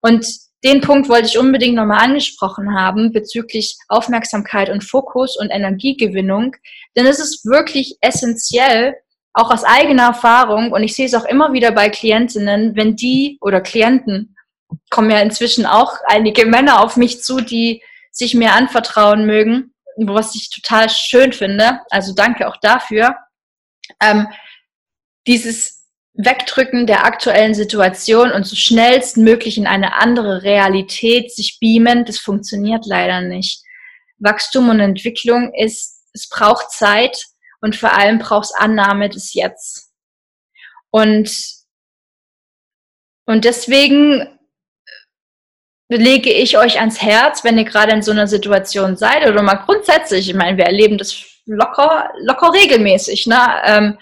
Und 0.02 0.26
den 0.64 0.82
Punkt 0.82 1.10
wollte 1.10 1.28
ich 1.28 1.38
unbedingt 1.38 1.76
nochmal 1.76 2.06
angesprochen 2.06 2.74
haben 2.74 3.12
bezüglich 3.12 3.76
Aufmerksamkeit 3.90 4.70
und 4.70 4.84
Fokus 4.84 5.38
und 5.38 5.50
Energiegewinnung. 5.50 6.56
Denn 6.96 7.06
es 7.06 7.20
ist 7.20 7.46
wirklich 7.46 7.98
essentiell, 8.02 8.96
auch 9.34 9.52
aus 9.52 9.64
eigener 9.64 10.04
Erfahrung, 10.04 10.72
und 10.72 10.84
ich 10.84 10.96
sehe 10.96 11.08
es 11.08 11.16
auch 11.16 11.26
immer 11.26 11.54
wieder 11.54 11.72
bei 11.72 11.90
Klientinnen, 11.90 12.76
wenn 12.76 12.96
die 12.96 13.38
oder 13.42 13.62
Klienten 13.62 14.36
kommen 14.90 15.12
ja 15.12 15.20
inzwischen 15.20 15.66
auch 15.66 15.98
einige 16.06 16.46
Männer 16.48 16.82
auf 16.82 16.98
mich 16.98 17.22
zu, 17.24 17.38
die 17.42 17.82
sich 18.12 18.36
mir 18.36 18.54
anvertrauen 18.54 19.26
mögen, 19.26 19.74
was 19.98 20.36
ich 20.36 20.50
total 20.50 20.90
schön 20.90 21.34
finde. 21.34 21.80
Also 21.90 22.14
danke 22.14 22.48
auch 22.48 22.58
dafür. 22.58 23.16
Ähm, 24.00 24.28
dieses 25.28 25.83
Wegdrücken 26.16 26.86
der 26.86 27.06
aktuellen 27.06 27.56
Situation 27.56 28.32
und 28.32 28.46
so 28.46 28.56
schnellstmöglich 28.56 29.58
in 29.58 29.66
eine 29.66 29.96
andere 29.96 30.44
Realität 30.44 31.32
sich 31.34 31.58
beamen, 31.60 32.06
das 32.06 32.20
funktioniert 32.20 32.86
leider 32.86 33.22
nicht. 33.22 33.64
Wachstum 34.20 34.70
und 34.70 34.80
Entwicklung 34.80 35.54
ist, 35.54 36.04
es 36.14 36.30
braucht 36.30 36.72
Zeit 36.72 37.26
und 37.62 37.76
vor 37.76 37.94
allem 37.94 38.20
braucht 38.20 38.46
es 38.46 38.54
Annahme 38.56 39.10
des 39.10 39.34
Jetzt. 39.34 39.92
Und, 40.92 41.32
und 43.26 43.46
deswegen 43.46 44.28
lege 45.90 46.32
ich 46.32 46.58
euch 46.58 46.80
ans 46.80 47.02
Herz, 47.02 47.44
wenn 47.44 47.58
ihr 47.58 47.66
gerade 47.66 47.92
in 47.92 48.04
so 48.04 48.12
einer 48.12 48.28
Situation 48.28 48.98
seid 48.98 49.28
oder 49.28 49.42
mal 49.42 49.56
grundsätzlich, 49.56 50.30
ich 50.30 50.36
meine, 50.36 50.58
wir 50.58 50.66
erleben 50.66 50.98
das 50.98 51.16
locker, 51.46 52.12
locker 52.20 52.54
regelmäßig, 52.54 53.28
ne? 53.28 53.62
Ähm, 53.66 53.98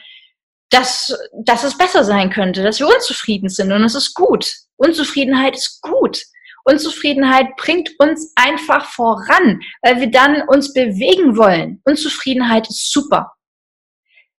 dass, 0.72 1.16
dass 1.44 1.64
es 1.64 1.78
besser 1.78 2.04
sein 2.04 2.32
könnte, 2.32 2.64
dass 2.64 2.80
wir 2.80 2.88
unzufrieden 2.88 3.50
sind 3.50 3.72
und 3.72 3.84
es 3.84 3.94
ist 3.94 4.14
gut. 4.16 4.56
Unzufriedenheit 4.78 5.56
ist 5.56 5.82
gut. 5.82 6.24
Unzufriedenheit 6.64 7.56
bringt 7.58 7.90
uns 8.00 8.34
einfach 8.36 8.86
voran, 8.86 9.62
weil 9.82 10.00
wir 10.00 10.10
dann 10.10 10.48
uns 10.48 10.74
bewegen 10.74 11.38
wollen. 11.38 11.82
Unzufriedenheit 11.86 12.70
ist 12.70 12.92
super. 12.92 13.34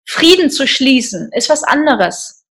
Frieden 0.09 0.51
zu 0.51 0.67
schließen 0.67 1.31
ist 1.35 1.51
was 1.51 1.63
anderes. 1.63 2.45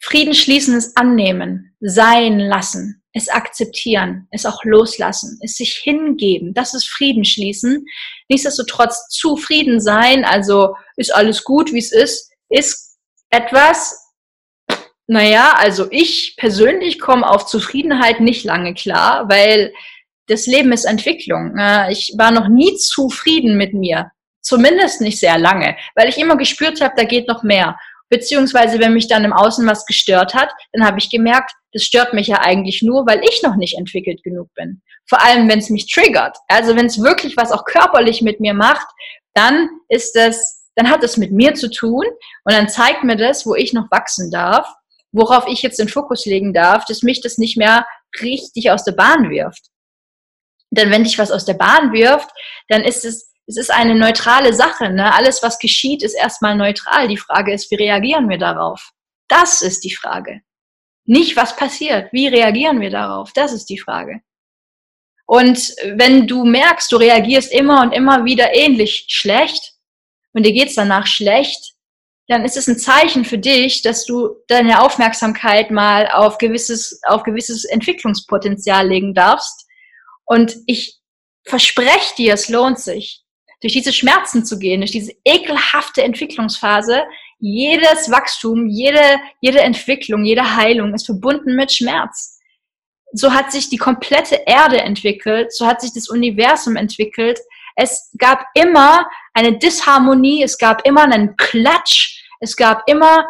Frieden 0.00 0.34
schließen 0.34 0.76
ist 0.76 0.96
annehmen, 0.96 1.76
sein 1.80 2.40
lassen, 2.40 3.02
es 3.12 3.28
akzeptieren, 3.28 4.26
es 4.30 4.46
auch 4.46 4.64
loslassen, 4.64 5.38
es 5.42 5.56
sich 5.56 5.74
hingeben. 5.74 6.54
Das 6.54 6.74
ist 6.74 6.88
Frieden 6.88 7.24
schließen. 7.24 7.84
Nichtsdestotrotz 8.28 9.08
zufrieden 9.10 9.80
sein, 9.80 10.24
also 10.24 10.74
ist 10.96 11.14
alles 11.14 11.44
gut, 11.44 11.72
wie 11.72 11.78
es 11.78 11.92
ist, 11.92 12.32
ist 12.48 12.91
etwas, 13.32 14.14
naja, 15.08 15.54
also 15.56 15.88
ich 15.90 16.36
persönlich 16.36 17.00
komme 17.00 17.28
auf 17.28 17.46
Zufriedenheit 17.46 18.20
nicht 18.20 18.44
lange 18.44 18.74
klar, 18.74 19.28
weil 19.28 19.72
das 20.28 20.46
Leben 20.46 20.72
ist 20.72 20.84
Entwicklung. 20.84 21.56
Ich 21.90 22.14
war 22.16 22.30
noch 22.30 22.48
nie 22.48 22.76
zufrieden 22.76 23.56
mit 23.56 23.74
mir. 23.74 24.12
Zumindest 24.40 25.00
nicht 25.00 25.18
sehr 25.18 25.38
lange, 25.38 25.76
weil 25.94 26.08
ich 26.08 26.18
immer 26.18 26.36
gespürt 26.36 26.80
habe, 26.80 26.94
da 26.96 27.04
geht 27.04 27.28
noch 27.28 27.42
mehr. 27.42 27.78
Beziehungsweise, 28.08 28.78
wenn 28.78 28.92
mich 28.92 29.08
dann 29.08 29.24
im 29.24 29.32
Außen 29.32 29.66
was 29.66 29.86
gestört 29.86 30.34
hat, 30.34 30.50
dann 30.72 30.86
habe 30.86 30.98
ich 30.98 31.10
gemerkt, 31.10 31.52
das 31.72 31.84
stört 31.84 32.12
mich 32.12 32.26
ja 32.26 32.40
eigentlich 32.40 32.82
nur, 32.82 33.06
weil 33.06 33.22
ich 33.24 33.42
noch 33.42 33.56
nicht 33.56 33.78
entwickelt 33.78 34.22
genug 34.22 34.52
bin. 34.54 34.82
Vor 35.08 35.22
allem, 35.22 35.48
wenn 35.48 35.60
es 35.60 35.70
mich 35.70 35.90
triggert. 35.90 36.36
Also 36.48 36.76
wenn 36.76 36.86
es 36.86 37.02
wirklich 37.02 37.36
was 37.36 37.52
auch 37.52 37.64
körperlich 37.64 38.20
mit 38.20 38.40
mir 38.40 38.52
macht, 38.52 38.86
dann 39.34 39.68
ist 39.88 40.14
das, 40.14 40.61
dann 40.74 40.90
hat 40.90 41.02
es 41.02 41.16
mit 41.16 41.32
mir 41.32 41.54
zu 41.54 41.70
tun 41.70 42.04
und 42.44 42.52
dann 42.52 42.68
zeigt 42.68 43.04
mir 43.04 43.16
das, 43.16 43.46
wo 43.46 43.54
ich 43.54 43.72
noch 43.72 43.90
wachsen 43.90 44.30
darf, 44.30 44.66
worauf 45.12 45.46
ich 45.46 45.62
jetzt 45.62 45.78
den 45.78 45.88
Fokus 45.88 46.24
legen 46.24 46.52
darf, 46.52 46.84
dass 46.84 47.02
mich 47.02 47.20
das 47.20 47.38
nicht 47.38 47.56
mehr 47.56 47.86
richtig 48.20 48.70
aus 48.70 48.84
der 48.84 48.92
Bahn 48.92 49.30
wirft. 49.30 49.66
Denn 50.70 50.90
wenn 50.90 51.04
dich 51.04 51.18
was 51.18 51.30
aus 51.30 51.44
der 51.44 51.54
Bahn 51.54 51.92
wirft, 51.92 52.30
dann 52.68 52.82
ist 52.82 53.04
es 53.04 53.32
es 53.46 53.56
ist 53.56 53.70
eine 53.70 53.94
neutrale 53.94 54.54
Sache. 54.54 54.90
Ne? 54.90 55.12
Alles, 55.14 55.42
was 55.42 55.58
geschieht, 55.58 56.02
ist 56.02 56.14
erstmal 56.14 56.56
neutral. 56.56 57.08
Die 57.08 57.16
Frage 57.16 57.52
ist, 57.52 57.70
wie 57.70 57.76
reagieren 57.76 58.28
wir 58.28 58.38
darauf? 58.38 58.90
Das 59.28 59.62
ist 59.62 59.84
die 59.84 59.94
Frage. 59.94 60.42
Nicht, 61.04 61.36
was 61.36 61.56
passiert. 61.56 62.12
Wie 62.12 62.28
reagieren 62.28 62.80
wir 62.80 62.90
darauf? 62.90 63.32
Das 63.34 63.52
ist 63.52 63.66
die 63.66 63.78
Frage. 63.78 64.20
Und 65.26 65.74
wenn 65.84 66.26
du 66.26 66.44
merkst, 66.44 66.90
du 66.92 66.96
reagierst 66.96 67.52
immer 67.52 67.82
und 67.82 67.92
immer 67.92 68.24
wieder 68.24 68.54
ähnlich 68.54 69.06
schlecht 69.08 69.71
und 70.32 70.44
dir 70.44 70.52
geht's 70.52 70.74
danach 70.74 71.06
schlecht, 71.06 71.74
dann 72.28 72.44
ist 72.44 72.56
es 72.56 72.68
ein 72.68 72.78
Zeichen 72.78 73.24
für 73.24 73.38
dich, 73.38 73.82
dass 73.82 74.04
du 74.06 74.36
deine 74.48 74.82
Aufmerksamkeit 74.82 75.70
mal 75.70 76.08
auf 76.08 76.38
gewisses, 76.38 77.00
auf 77.06 77.24
gewisses 77.24 77.64
Entwicklungspotenzial 77.64 78.88
legen 78.88 79.12
darfst. 79.12 79.66
Und 80.24 80.56
ich 80.66 80.98
verspreche 81.44 82.14
dir, 82.16 82.34
es 82.34 82.48
lohnt 82.48 82.78
sich 82.78 83.22
durch 83.60 83.72
diese 83.74 83.92
Schmerzen 83.92 84.44
zu 84.44 84.58
gehen, 84.58 84.80
durch 84.80 84.90
diese 84.90 85.12
ekelhafte 85.24 86.02
Entwicklungsphase, 86.02 87.02
jedes 87.38 88.10
Wachstum, 88.10 88.68
jede, 88.68 89.18
jede 89.40 89.60
Entwicklung, 89.60 90.24
jede 90.24 90.56
Heilung 90.56 90.94
ist 90.94 91.06
verbunden 91.06 91.54
mit 91.54 91.72
Schmerz. 91.72 92.38
So 93.12 93.32
hat 93.32 93.52
sich 93.52 93.68
die 93.68 93.76
komplette 93.76 94.42
Erde 94.46 94.80
entwickelt, 94.80 95.52
so 95.52 95.66
hat 95.66 95.80
sich 95.80 95.92
das 95.92 96.08
Universum 96.08 96.76
entwickelt. 96.76 97.38
Es 97.76 98.10
gab 98.18 98.46
immer 98.54 99.06
eine 99.34 99.58
Disharmonie, 99.58 100.42
es 100.42 100.58
gab 100.58 100.86
immer 100.86 101.02
einen 101.02 101.36
Klatsch, 101.36 102.22
es 102.40 102.56
gab 102.56 102.88
immer, 102.88 103.24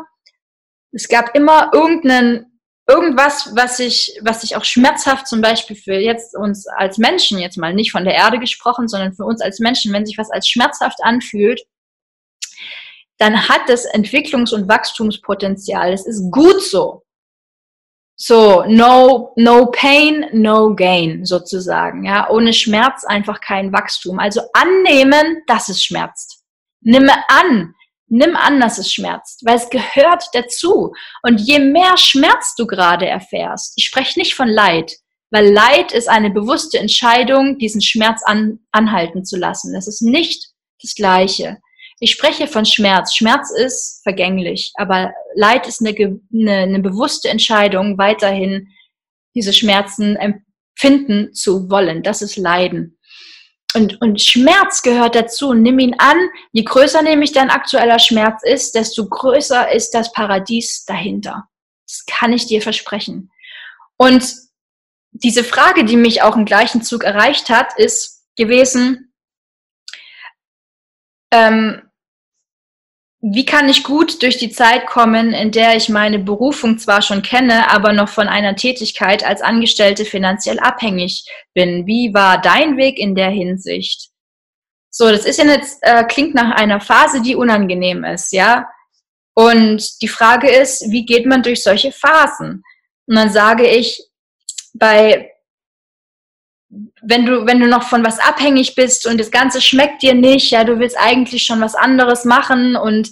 es 0.92 1.08
gab 1.08 1.34
immer 1.34 1.70
irgendeinen 1.72 2.52
irgendwas, 2.88 3.54
was 3.54 3.76
sich, 3.76 4.18
was 4.22 4.40
sich 4.40 4.56
auch 4.56 4.64
schmerzhaft 4.64 5.28
zum 5.28 5.40
Beispiel 5.40 5.76
für 5.76 5.94
jetzt 5.94 6.36
uns 6.36 6.66
als 6.66 6.98
Menschen, 6.98 7.38
jetzt 7.38 7.56
mal 7.56 7.72
nicht 7.72 7.92
von 7.92 8.04
der 8.04 8.14
Erde 8.14 8.38
gesprochen, 8.38 8.88
sondern 8.88 9.14
für 9.14 9.24
uns 9.24 9.40
als 9.40 9.60
Menschen, 9.60 9.92
wenn 9.92 10.04
sich 10.04 10.18
was 10.18 10.30
als 10.30 10.48
schmerzhaft 10.48 10.98
anfühlt, 11.02 11.62
dann 13.18 13.48
hat 13.48 13.68
das 13.68 13.86
Entwicklungs- 13.86 14.52
und 14.52 14.68
Wachstumspotenzial. 14.68 15.92
Es 15.92 16.06
ist 16.06 16.30
gut 16.30 16.60
so. 16.60 17.04
So, 18.16 18.64
no, 18.68 19.32
no 19.36 19.66
pain, 19.66 20.26
no 20.32 20.74
gain, 20.74 21.24
sozusagen. 21.24 22.04
Ja, 22.04 22.30
ohne 22.30 22.52
Schmerz 22.52 23.04
einfach 23.04 23.40
kein 23.40 23.72
Wachstum. 23.72 24.18
Also 24.18 24.42
annehmen, 24.52 25.42
dass 25.46 25.68
es 25.68 25.82
schmerzt. 25.82 26.44
Nimme 26.82 27.14
an, 27.28 27.74
Nimm 28.14 28.36
an, 28.36 28.60
dass 28.60 28.76
es 28.76 28.92
schmerzt, 28.92 29.40
weil 29.46 29.56
es 29.56 29.70
gehört 29.70 30.24
dazu. 30.34 30.92
Und 31.22 31.40
je 31.40 31.58
mehr 31.58 31.96
Schmerz 31.96 32.54
du 32.54 32.66
gerade 32.66 33.06
erfährst, 33.06 33.72
ich 33.76 33.86
spreche 33.86 34.18
nicht 34.18 34.34
von 34.34 34.48
Leid, 34.48 34.92
weil 35.30 35.50
Leid 35.50 35.92
ist 35.92 36.10
eine 36.10 36.28
bewusste 36.28 36.78
Entscheidung, 36.78 37.56
diesen 37.56 37.80
Schmerz 37.80 38.22
an, 38.22 38.58
anhalten 38.70 39.24
zu 39.24 39.38
lassen. 39.38 39.72
Das 39.72 39.88
ist 39.88 40.02
nicht 40.02 40.50
das 40.82 40.94
Gleiche. 40.94 41.56
Ich 42.02 42.10
spreche 42.10 42.48
von 42.48 42.64
Schmerz. 42.64 43.14
Schmerz 43.14 43.52
ist 43.52 44.00
vergänglich, 44.02 44.72
aber 44.74 45.12
Leid 45.36 45.68
ist 45.68 45.80
eine, 45.80 45.94
eine, 45.96 46.56
eine 46.56 46.80
bewusste 46.80 47.28
Entscheidung, 47.28 47.96
weiterhin 47.96 48.68
diese 49.36 49.52
Schmerzen 49.52 50.16
empfinden 50.16 51.32
zu 51.32 51.70
wollen. 51.70 52.02
Das 52.02 52.20
ist 52.20 52.36
Leiden 52.36 52.98
und, 53.74 54.00
und 54.00 54.20
Schmerz 54.20 54.82
gehört 54.82 55.14
dazu. 55.14 55.54
Nimm 55.54 55.78
ihn 55.78 55.94
an. 55.98 56.16
Je 56.52 56.64
größer 56.64 57.02
nämlich 57.02 57.32
dein 57.32 57.50
aktueller 57.50 57.98
Schmerz 57.98 58.42
ist, 58.42 58.74
desto 58.74 59.08
größer 59.08 59.72
ist 59.72 59.90
das 59.90 60.12
Paradies 60.12 60.84
dahinter. 60.84 61.48
Das 61.86 62.04
kann 62.06 62.32
ich 62.32 62.46
dir 62.46 62.62
versprechen. 62.62 63.30
Und 63.96 64.34
diese 65.12 65.44
Frage, 65.44 65.84
die 65.84 65.96
mich 65.96 66.22
auch 66.22 66.36
im 66.36 66.44
gleichen 66.44 66.82
Zug 66.82 67.04
erreicht 67.04 67.48
hat, 67.48 67.78
ist 67.78 68.26
gewesen, 68.36 69.12
ähm, 71.30 71.82
wie 73.24 73.44
kann 73.44 73.68
ich 73.68 73.84
gut 73.84 74.20
durch 74.22 74.36
die 74.36 74.50
Zeit 74.50 74.86
kommen, 74.86 75.32
in 75.32 75.52
der 75.52 75.76
ich 75.76 75.88
meine 75.88 76.18
Berufung 76.18 76.78
zwar 76.78 77.02
schon 77.02 77.22
kenne, 77.22 77.70
aber 77.70 77.92
noch 77.92 78.08
von 78.08 78.26
einer 78.26 78.56
Tätigkeit 78.56 79.24
als 79.24 79.42
Angestellte 79.42 80.04
finanziell 80.04 80.58
abhängig 80.58 81.24
bin? 81.54 81.86
Wie 81.86 82.12
war 82.12 82.40
dein 82.40 82.76
Weg 82.76 82.98
in 82.98 83.14
der 83.14 83.30
Hinsicht? 83.30 84.10
So, 84.90 85.08
das 85.08 85.24
ist 85.24 85.38
ja 85.38 85.44
jetzt, 85.44 85.78
äh, 85.82 86.02
klingt 86.04 86.34
nach 86.34 86.50
einer 86.56 86.80
Phase, 86.80 87.22
die 87.22 87.36
unangenehm 87.36 88.02
ist, 88.02 88.32
ja? 88.32 88.68
Und 89.34 90.02
die 90.02 90.08
Frage 90.08 90.50
ist, 90.50 90.90
wie 90.90 91.06
geht 91.06 91.24
man 91.24 91.44
durch 91.44 91.62
solche 91.62 91.92
Phasen? 91.92 92.64
Und 93.06 93.14
dann 93.14 93.30
sage 93.30 93.66
ich, 93.66 94.02
bei, 94.74 95.31
wenn 97.02 97.26
du, 97.26 97.46
wenn 97.46 97.60
du 97.60 97.66
noch 97.66 97.82
von 97.82 98.04
was 98.04 98.18
abhängig 98.18 98.74
bist 98.74 99.06
und 99.06 99.18
das 99.18 99.30
Ganze 99.30 99.60
schmeckt 99.60 100.02
dir 100.02 100.14
nicht, 100.14 100.50
ja, 100.50 100.64
du 100.64 100.78
willst 100.78 100.96
eigentlich 100.98 101.44
schon 101.44 101.60
was 101.60 101.74
anderes 101.74 102.24
machen 102.24 102.76
und 102.76 103.10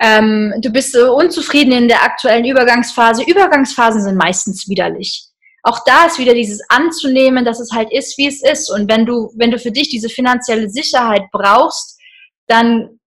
ähm, 0.00 0.52
du 0.60 0.70
bist 0.70 0.92
so 0.92 1.14
unzufrieden 1.14 1.72
in 1.72 1.88
der 1.88 2.02
aktuellen 2.02 2.44
Übergangsphase. 2.44 3.22
Übergangsphasen 3.24 4.02
sind 4.02 4.16
meistens 4.16 4.68
widerlich. 4.68 5.26
Auch 5.62 5.84
da 5.84 6.06
ist 6.06 6.18
wieder 6.18 6.34
dieses 6.34 6.60
anzunehmen, 6.68 7.44
dass 7.44 7.60
es 7.60 7.70
halt 7.70 7.92
ist, 7.92 8.18
wie 8.18 8.26
es 8.26 8.42
ist. 8.42 8.68
Und 8.68 8.90
wenn 8.90 9.06
du, 9.06 9.30
wenn 9.36 9.52
du 9.52 9.60
für 9.60 9.70
dich 9.70 9.88
diese 9.88 10.08
finanzielle 10.08 10.68
Sicherheit 10.68 11.22
brauchst, 11.30 12.00
dann 12.48 12.98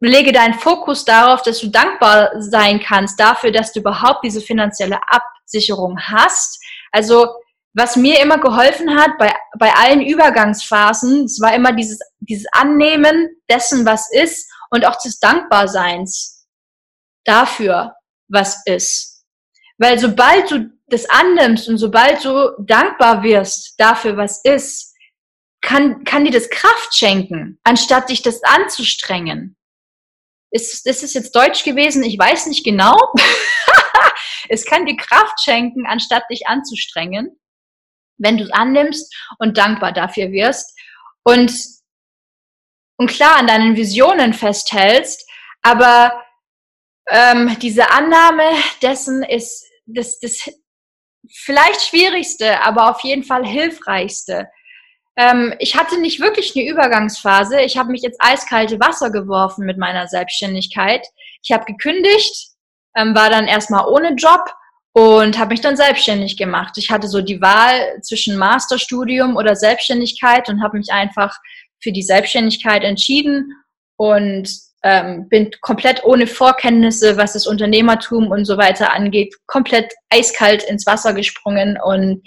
lege 0.00 0.30
deinen 0.30 0.54
Fokus 0.54 1.04
darauf, 1.04 1.42
dass 1.42 1.58
du 1.58 1.68
dankbar 1.68 2.30
sein 2.40 2.78
kannst 2.78 3.18
dafür, 3.18 3.50
dass 3.50 3.72
du 3.72 3.80
überhaupt 3.80 4.24
diese 4.24 4.40
finanzielle 4.40 5.00
Absicherung 5.08 5.98
hast. 5.98 6.62
Also 6.92 7.26
was 7.76 7.94
mir 7.94 8.20
immer 8.22 8.38
geholfen 8.38 8.98
hat 8.98 9.18
bei, 9.18 9.30
bei 9.58 9.70
allen 9.74 10.00
Übergangsphasen, 10.00 11.24
es 11.24 11.38
war 11.42 11.54
immer 11.54 11.72
dieses, 11.72 11.98
dieses 12.20 12.46
Annehmen 12.52 13.28
dessen, 13.50 13.84
was 13.84 14.10
ist 14.10 14.50
und 14.70 14.86
auch 14.86 14.96
des 14.96 15.20
Dankbarseins 15.20 16.46
dafür, 17.24 17.94
was 18.28 18.62
ist. 18.64 19.26
Weil 19.76 19.98
sobald 19.98 20.50
du 20.50 20.70
das 20.86 21.04
annimmst 21.10 21.68
und 21.68 21.76
sobald 21.76 22.24
du 22.24 22.56
dankbar 22.60 23.22
wirst 23.22 23.74
dafür, 23.76 24.16
was 24.16 24.42
ist, 24.42 24.94
kann, 25.60 26.02
kann 26.04 26.24
dir 26.24 26.30
das 26.30 26.48
Kraft 26.48 26.94
schenken, 26.94 27.58
anstatt 27.62 28.08
dich 28.08 28.22
das 28.22 28.42
anzustrengen. 28.42 29.54
Ist, 30.50 30.86
ist 30.86 31.02
es 31.02 31.12
jetzt 31.12 31.36
Deutsch 31.36 31.62
gewesen? 31.62 32.04
Ich 32.04 32.18
weiß 32.18 32.46
nicht 32.46 32.64
genau. 32.64 32.96
es 34.48 34.64
kann 34.64 34.86
dir 34.86 34.96
Kraft 34.96 35.42
schenken, 35.42 35.84
anstatt 35.86 36.22
dich 36.30 36.46
anzustrengen 36.46 37.38
wenn 38.18 38.38
du 38.38 38.44
es 38.44 38.52
annimmst 38.52 39.14
und 39.38 39.58
dankbar 39.58 39.92
dafür 39.92 40.32
wirst 40.32 40.78
und, 41.24 41.52
und 42.98 43.10
klar 43.10 43.36
an 43.36 43.46
deinen 43.46 43.76
Visionen 43.76 44.32
festhältst, 44.32 45.28
aber 45.62 46.22
ähm, 47.08 47.56
diese 47.60 47.90
Annahme 47.90 48.44
dessen 48.82 49.22
ist 49.22 49.64
das, 49.86 50.18
das 50.20 50.50
vielleicht 51.30 51.82
schwierigste, 51.82 52.62
aber 52.62 52.90
auf 52.90 53.02
jeden 53.02 53.24
Fall 53.24 53.46
hilfreichste. 53.46 54.48
Ähm, 55.16 55.54
ich 55.58 55.76
hatte 55.76 55.98
nicht 55.98 56.20
wirklich 56.20 56.54
eine 56.54 56.66
Übergangsphase. 56.66 57.62
Ich 57.62 57.78
habe 57.78 57.90
mich 57.90 58.04
ins 58.04 58.18
eiskalte 58.20 58.78
Wasser 58.80 59.10
geworfen 59.10 59.64
mit 59.64 59.78
meiner 59.78 60.08
Selbstständigkeit. 60.08 61.06
Ich 61.42 61.52
habe 61.52 61.64
gekündigt, 61.64 62.50
ähm, 62.96 63.14
war 63.14 63.30
dann 63.30 63.46
erstmal 63.46 63.86
ohne 63.86 64.14
Job 64.14 64.44
und 64.96 65.38
habe 65.38 65.50
mich 65.50 65.60
dann 65.60 65.76
selbstständig 65.76 66.38
gemacht. 66.38 66.78
Ich 66.78 66.90
hatte 66.90 67.06
so 67.06 67.20
die 67.20 67.42
Wahl 67.42 68.00
zwischen 68.00 68.38
Masterstudium 68.38 69.36
oder 69.36 69.54
Selbstständigkeit 69.54 70.48
und 70.48 70.62
habe 70.62 70.78
mich 70.78 70.90
einfach 70.90 71.36
für 71.82 71.92
die 71.92 72.02
Selbstständigkeit 72.02 72.82
entschieden 72.82 73.52
und 73.98 74.48
ähm, 74.82 75.28
bin 75.28 75.50
komplett 75.60 76.02
ohne 76.04 76.26
Vorkenntnisse, 76.26 77.18
was 77.18 77.34
das 77.34 77.46
Unternehmertum 77.46 78.30
und 78.30 78.46
so 78.46 78.56
weiter 78.56 78.94
angeht, 78.94 79.34
komplett 79.46 79.92
eiskalt 80.08 80.62
ins 80.62 80.86
Wasser 80.86 81.12
gesprungen 81.12 81.78
und 81.84 82.26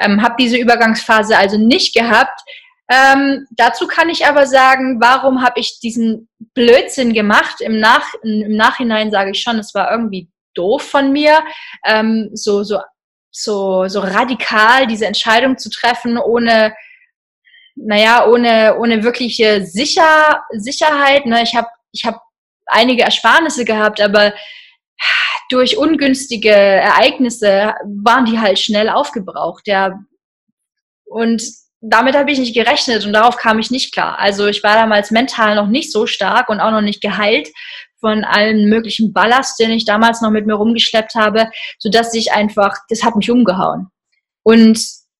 ähm, 0.00 0.22
habe 0.22 0.36
diese 0.38 0.56
Übergangsphase 0.56 1.36
also 1.36 1.58
nicht 1.58 1.94
gehabt. 1.94 2.40
Ähm, 2.90 3.46
dazu 3.50 3.86
kann 3.86 4.08
ich 4.08 4.24
aber 4.24 4.46
sagen, 4.46 5.02
warum 5.02 5.42
habe 5.42 5.60
ich 5.60 5.80
diesen 5.80 6.30
Blödsinn 6.54 7.12
gemacht? 7.12 7.60
Im, 7.60 7.78
Nach 7.78 8.06
im 8.22 8.56
Nachhinein 8.56 9.10
sage 9.10 9.32
ich 9.32 9.42
schon, 9.42 9.58
es 9.58 9.74
war 9.74 9.90
irgendwie 9.90 10.30
doof 10.56 10.82
von 10.82 11.12
mir, 11.12 11.44
ähm, 11.84 12.30
so, 12.32 12.62
so, 12.62 12.80
so, 13.30 13.86
so 13.88 14.00
radikal 14.00 14.86
diese 14.86 15.06
Entscheidung 15.06 15.58
zu 15.58 15.70
treffen, 15.70 16.18
ohne, 16.18 16.74
naja, 17.74 18.26
ohne, 18.26 18.76
ohne 18.78 19.02
wirkliche 19.02 19.64
Sicher 19.64 20.42
Sicherheit. 20.52 21.26
Ne? 21.26 21.42
Ich 21.42 21.54
habe 21.54 21.68
ich 21.92 22.04
hab 22.04 22.20
einige 22.66 23.02
Ersparnisse 23.02 23.64
gehabt, 23.64 24.00
aber 24.00 24.32
durch 25.50 25.76
ungünstige 25.76 26.50
Ereignisse 26.50 27.74
waren 27.84 28.24
die 28.24 28.40
halt 28.40 28.58
schnell 28.58 28.88
aufgebraucht. 28.88 29.68
Ja. 29.68 30.00
Und 31.04 31.42
damit 31.80 32.16
habe 32.16 32.32
ich 32.32 32.38
nicht 32.38 32.54
gerechnet 32.54 33.04
und 33.04 33.12
darauf 33.12 33.36
kam 33.36 33.58
ich 33.58 33.70
nicht 33.70 33.92
klar. 33.92 34.18
Also 34.18 34.46
ich 34.46 34.62
war 34.64 34.74
damals 34.74 35.10
mental 35.10 35.54
noch 35.54 35.68
nicht 35.68 35.92
so 35.92 36.06
stark 36.06 36.48
und 36.48 36.60
auch 36.60 36.70
noch 36.70 36.80
nicht 36.80 37.00
geheilt 37.00 37.48
von 38.06 38.22
allen 38.22 38.68
möglichen 38.68 39.12
Ballast, 39.12 39.58
den 39.58 39.72
ich 39.72 39.84
damals 39.84 40.20
noch 40.20 40.30
mit 40.30 40.46
mir 40.46 40.54
rumgeschleppt 40.54 41.16
habe, 41.16 41.50
so 41.80 41.90
dass 41.90 42.14
ich 42.14 42.32
einfach, 42.32 42.72
das 42.88 43.02
hat 43.02 43.16
mich 43.16 43.32
umgehauen. 43.32 43.88
Und 44.44 44.78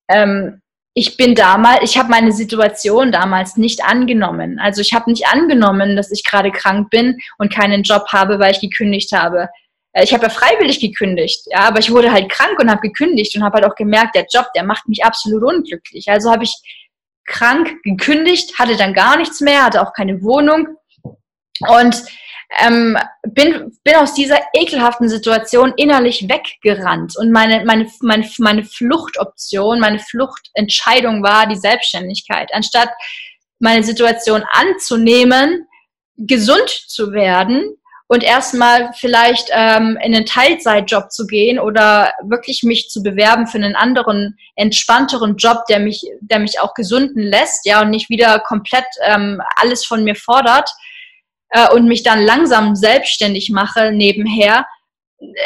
ähm, 0.08 0.62
ich 0.94 1.16
bin 1.16 1.34
damals, 1.34 1.80
ich 1.82 1.98
habe 1.98 2.10
meine 2.10 2.30
Situation 2.30 3.10
damals 3.10 3.56
nicht 3.56 3.84
angenommen. 3.84 4.60
Also 4.60 4.82
ich 4.82 4.94
habe 4.94 5.10
nicht 5.10 5.26
angenommen, 5.26 5.96
dass 5.96 6.12
ich 6.12 6.22
gerade 6.22 6.52
krank 6.52 6.90
bin 6.90 7.18
und 7.38 7.52
keinen 7.52 7.82
Job 7.82 8.06
habe, 8.12 8.38
weil 8.38 8.52
ich 8.52 8.60
gekündigt 8.60 9.10
habe. 9.10 9.48
Äh, 9.92 10.04
ich 10.04 10.14
habe 10.14 10.22
ja 10.22 10.30
freiwillig 10.30 10.78
gekündigt, 10.78 11.40
ja, 11.46 11.66
aber 11.66 11.80
ich 11.80 11.90
wurde 11.90 12.12
halt 12.12 12.30
krank 12.30 12.56
und 12.60 12.70
habe 12.70 12.82
gekündigt 12.82 13.34
und 13.34 13.42
habe 13.42 13.56
halt 13.56 13.64
auch 13.64 13.74
gemerkt, 13.74 14.14
der 14.14 14.26
Job, 14.32 14.46
der 14.54 14.62
macht 14.62 14.86
mich 14.86 15.04
absolut 15.04 15.42
unglücklich. 15.42 16.06
Also 16.08 16.30
habe 16.30 16.44
ich 16.44 16.54
krank 17.26 17.82
gekündigt, 17.82 18.56
hatte 18.60 18.76
dann 18.76 18.94
gar 18.94 19.16
nichts 19.16 19.40
mehr, 19.40 19.64
hatte 19.64 19.82
auch 19.82 19.92
keine 19.92 20.22
Wohnung 20.22 20.68
und 21.60 22.04
ähm, 22.58 22.96
bin, 23.28 23.76
bin 23.82 23.94
aus 23.96 24.14
dieser 24.14 24.38
ekelhaften 24.54 25.08
Situation 25.08 25.72
innerlich 25.76 26.28
weggerannt. 26.28 27.14
Und 27.16 27.32
meine, 27.32 27.64
meine, 27.64 27.90
meine, 28.00 28.28
meine 28.38 28.64
Fluchtoption, 28.64 29.80
meine 29.80 29.98
Fluchtentscheidung 29.98 31.22
war 31.22 31.46
die 31.46 31.56
Selbstständigkeit. 31.56 32.50
Anstatt 32.52 32.90
meine 33.58 33.82
Situation 33.82 34.44
anzunehmen, 34.52 35.66
gesund 36.16 36.68
zu 36.68 37.12
werden 37.12 37.76
und 38.08 38.22
erstmal 38.22 38.92
vielleicht 38.94 39.48
ähm, 39.50 39.98
in 40.02 40.14
einen 40.14 40.26
Teilzeitjob 40.26 41.10
zu 41.10 41.26
gehen 41.26 41.58
oder 41.58 42.12
wirklich 42.22 42.62
mich 42.62 42.88
zu 42.88 43.02
bewerben 43.02 43.46
für 43.46 43.58
einen 43.58 43.74
anderen, 43.74 44.38
entspannteren 44.54 45.36
Job, 45.36 45.64
der 45.68 45.80
mich, 45.80 46.02
der 46.20 46.38
mich 46.38 46.60
auch 46.60 46.74
gesunden 46.74 47.22
lässt, 47.22 47.66
ja, 47.66 47.82
und 47.82 47.90
nicht 47.90 48.08
wieder 48.08 48.38
komplett 48.38 48.86
ähm, 49.02 49.42
alles 49.56 49.84
von 49.84 50.04
mir 50.04 50.14
fordert 50.14 50.70
äh, 51.50 51.70
und 51.72 51.86
mich 51.86 52.02
dann 52.02 52.20
langsam 52.22 52.74
selbstständig 52.76 53.50
mache 53.50 53.92
nebenher, 53.92 54.66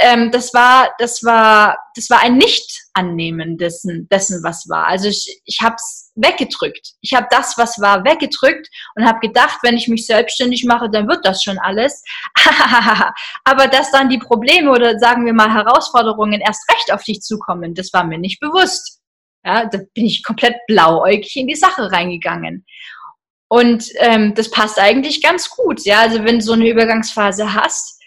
ähm, 0.00 0.30
das 0.32 0.52
war, 0.52 0.90
das 0.98 1.22
war, 1.22 1.78
das 1.94 2.10
war 2.10 2.20
ein 2.20 2.36
Nicht-Annehmen 2.36 3.56
dessen, 3.56 4.08
dessen, 4.08 4.42
was 4.42 4.68
war. 4.68 4.86
Also 4.86 5.08
ich, 5.08 5.40
ich 5.44 5.58
habe 5.60 5.76
es 5.76 6.12
weggedrückt. 6.16 6.94
Ich 7.00 7.14
habe 7.14 7.28
das, 7.30 7.56
was 7.56 7.80
war, 7.80 8.04
weggedrückt 8.04 8.68
und 8.96 9.06
habe 9.06 9.20
gedacht, 9.20 9.58
wenn 9.62 9.76
ich 9.76 9.86
mich 9.86 10.06
selbstständig 10.06 10.64
mache, 10.64 10.90
dann 10.90 11.08
wird 11.08 11.24
das 11.24 11.42
schon 11.42 11.58
alles. 11.58 12.02
Aber 13.44 13.68
dass 13.68 13.92
dann 13.92 14.08
die 14.08 14.18
Probleme 14.18 14.70
oder 14.70 14.98
sagen 14.98 15.24
wir 15.24 15.32
mal 15.32 15.52
Herausforderungen 15.52 16.40
erst 16.40 16.68
recht 16.68 16.92
auf 16.92 17.04
dich 17.04 17.20
zukommen, 17.20 17.74
das 17.74 17.92
war 17.92 18.04
mir 18.04 18.18
nicht 18.18 18.40
bewusst. 18.40 18.98
Ja, 19.44 19.66
da 19.66 19.78
bin 19.94 20.04
ich 20.04 20.22
komplett 20.22 20.56
blauäugig 20.66 21.34
in 21.36 21.46
die 21.46 21.54
Sache 21.54 21.90
reingegangen. 21.90 22.66
Und 23.50 23.84
ähm, 23.96 24.34
das 24.34 24.50
passt 24.50 24.78
eigentlich 24.78 25.22
ganz 25.22 25.50
gut. 25.50 25.84
Ja, 25.84 26.00
also 26.00 26.24
wenn 26.24 26.38
du 26.38 26.44
so 26.44 26.54
eine 26.54 26.68
Übergangsphase 26.68 27.52
hast, 27.52 28.00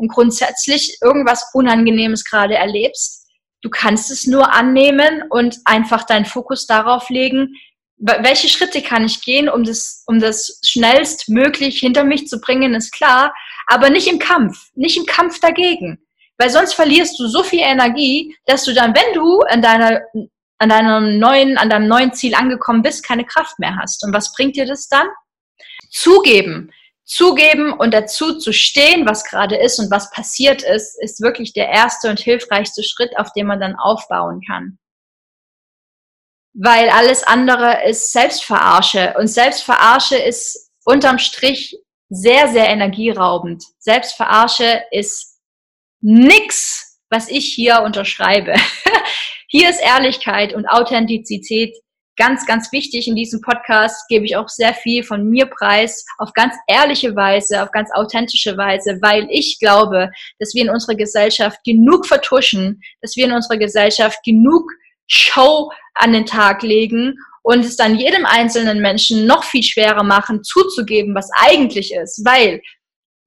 und 0.00 0.08
grundsätzlich 0.08 0.96
irgendwas 1.02 1.50
Unangenehmes 1.52 2.24
gerade 2.24 2.54
erlebst, 2.54 3.28
du 3.62 3.68
kannst 3.68 4.10
es 4.10 4.26
nur 4.26 4.52
annehmen 4.52 5.22
und 5.28 5.58
einfach 5.66 6.04
deinen 6.04 6.24
Fokus 6.24 6.66
darauf 6.66 7.10
legen, 7.10 7.54
welche 7.98 8.48
Schritte 8.48 8.80
kann 8.80 9.04
ich 9.04 9.22
gehen, 9.22 9.50
um 9.50 9.62
das, 9.62 10.04
um 10.06 10.18
das 10.18 10.58
schnellstmöglich 10.66 11.78
hinter 11.78 12.04
mich 12.04 12.28
zu 12.28 12.40
bringen, 12.40 12.74
ist 12.74 12.92
klar, 12.92 13.34
aber 13.66 13.90
nicht 13.90 14.08
im 14.08 14.18
Kampf, 14.18 14.70
nicht 14.74 14.96
im 14.96 15.04
Kampf 15.04 15.38
dagegen. 15.38 15.98
Weil 16.38 16.48
sonst 16.48 16.72
verlierst 16.72 17.20
du 17.20 17.28
so 17.28 17.42
viel 17.42 17.60
Energie, 17.60 18.34
dass 18.46 18.64
du 18.64 18.72
dann, 18.72 18.94
wenn 18.94 19.12
du 19.12 19.40
an 19.40 19.60
deiner, 19.60 20.00
an 20.60 20.68
deinem 20.68 21.18
neuen, 21.18 21.56
an 21.56 21.70
deinem 21.70 21.88
neuen 21.88 22.12
Ziel 22.12 22.34
angekommen 22.34 22.82
bist, 22.82 23.04
keine 23.04 23.24
Kraft 23.24 23.58
mehr 23.58 23.76
hast. 23.76 24.04
Und 24.04 24.12
was 24.14 24.32
bringt 24.32 24.56
dir 24.56 24.66
das 24.66 24.88
dann? 24.88 25.08
Zugeben, 25.90 26.70
zugeben 27.04 27.72
und 27.72 27.94
dazu 27.94 28.38
zu 28.38 28.52
stehen, 28.52 29.08
was 29.08 29.24
gerade 29.24 29.56
ist 29.56 29.78
und 29.78 29.90
was 29.90 30.10
passiert 30.10 30.62
ist, 30.62 31.02
ist 31.02 31.22
wirklich 31.22 31.54
der 31.54 31.70
erste 31.70 32.10
und 32.10 32.20
hilfreichste 32.20 32.82
Schritt, 32.84 33.18
auf 33.18 33.32
dem 33.32 33.46
man 33.46 33.58
dann 33.58 33.74
aufbauen 33.74 34.42
kann. 34.46 34.78
Weil 36.52 36.90
alles 36.90 37.24
andere 37.24 37.88
ist 37.88 38.12
Selbstverarsche 38.12 39.14
und 39.18 39.28
Selbstverarsche 39.28 40.16
ist 40.16 40.70
unterm 40.84 41.18
Strich 41.18 41.74
sehr, 42.10 42.48
sehr 42.48 42.68
energieraubend. 42.68 43.64
Selbstverarsche 43.78 44.82
ist 44.90 45.38
nix, 46.02 46.89
was 47.10 47.28
ich 47.28 47.52
hier 47.52 47.82
unterschreibe. 47.82 48.54
hier 49.48 49.68
ist 49.68 49.82
Ehrlichkeit 49.82 50.54
und 50.54 50.66
Authentizität 50.66 51.74
ganz, 52.16 52.46
ganz 52.46 52.70
wichtig. 52.70 53.08
In 53.08 53.16
diesem 53.16 53.40
Podcast 53.40 54.06
gebe 54.08 54.24
ich 54.24 54.36
auch 54.36 54.48
sehr 54.48 54.74
viel 54.74 55.02
von 55.02 55.28
mir 55.28 55.46
preis, 55.46 56.04
auf 56.18 56.32
ganz 56.34 56.54
ehrliche 56.66 57.16
Weise, 57.16 57.62
auf 57.62 57.72
ganz 57.72 57.90
authentische 57.94 58.56
Weise, 58.56 58.98
weil 59.00 59.26
ich 59.30 59.58
glaube, 59.58 60.10
dass 60.38 60.54
wir 60.54 60.62
in 60.62 60.70
unserer 60.70 60.96
Gesellschaft 60.96 61.58
genug 61.64 62.06
vertuschen, 62.06 62.80
dass 63.00 63.16
wir 63.16 63.24
in 63.24 63.32
unserer 63.32 63.56
Gesellschaft 63.56 64.18
genug 64.24 64.70
Show 65.06 65.70
an 65.94 66.12
den 66.12 66.26
Tag 66.26 66.62
legen 66.62 67.16
und 67.42 67.64
es 67.64 67.76
dann 67.76 67.96
jedem 67.96 68.26
einzelnen 68.26 68.80
Menschen 68.80 69.26
noch 69.26 69.44
viel 69.44 69.62
schwerer 69.62 70.04
machen, 70.04 70.44
zuzugeben, 70.44 71.14
was 71.14 71.30
eigentlich 71.34 71.92
ist. 71.94 72.24
Weil 72.24 72.60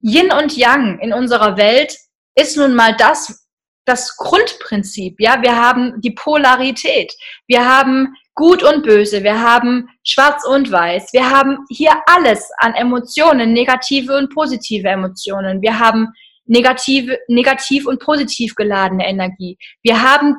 Yin 0.00 0.32
und 0.32 0.56
Yang 0.56 1.00
in 1.00 1.12
unserer 1.12 1.56
Welt 1.56 1.96
ist 2.36 2.56
nun 2.56 2.74
mal 2.74 2.94
das, 2.96 3.43
das 3.84 4.16
Grundprinzip. 4.16 5.16
Ja, 5.18 5.42
wir 5.42 5.56
haben 5.56 6.00
die 6.00 6.12
Polarität. 6.12 7.12
Wir 7.46 7.64
haben 7.68 8.14
Gut 8.34 8.64
und 8.64 8.82
Böse, 8.82 9.22
wir 9.22 9.40
haben 9.40 9.88
Schwarz 10.02 10.44
und 10.44 10.72
Weiß, 10.72 11.12
wir 11.12 11.30
haben 11.30 11.58
hier 11.70 11.92
alles 12.06 12.50
an 12.58 12.74
Emotionen, 12.74 13.52
negative 13.52 14.16
und 14.16 14.34
positive 14.34 14.88
Emotionen. 14.88 15.62
Wir 15.62 15.78
haben 15.78 16.08
negative, 16.46 17.18
negativ 17.28 17.86
und 17.86 18.00
positiv 18.00 18.56
geladene 18.56 19.06
Energie. 19.06 19.56
Wir 19.82 20.02
haben, 20.02 20.36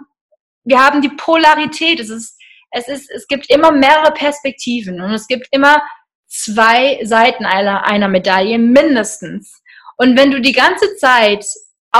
wir 0.65 0.83
haben 0.83 1.01
die 1.01 1.09
Polarität. 1.09 2.01
Es 2.01 2.09
ist, 2.09 2.37
es 2.71 2.89
ist, 2.89 3.09
es 3.09 3.27
gibt 3.27 3.49
immer 3.49 3.71
mehrere 3.71 4.11
Perspektiven 4.11 4.99
und 4.99 5.11
es 5.11 5.27
gibt 5.27 5.47
immer 5.51 5.81
zwei 6.27 6.99
Seiten 7.03 7.45
einer, 7.45 7.85
einer 7.85 8.09
Medaille 8.09 8.59
mindestens. 8.59 9.61
Und 9.97 10.17
wenn 10.17 10.31
du 10.31 10.41
die 10.41 10.51
ganze 10.51 10.97
Zeit 10.97 11.45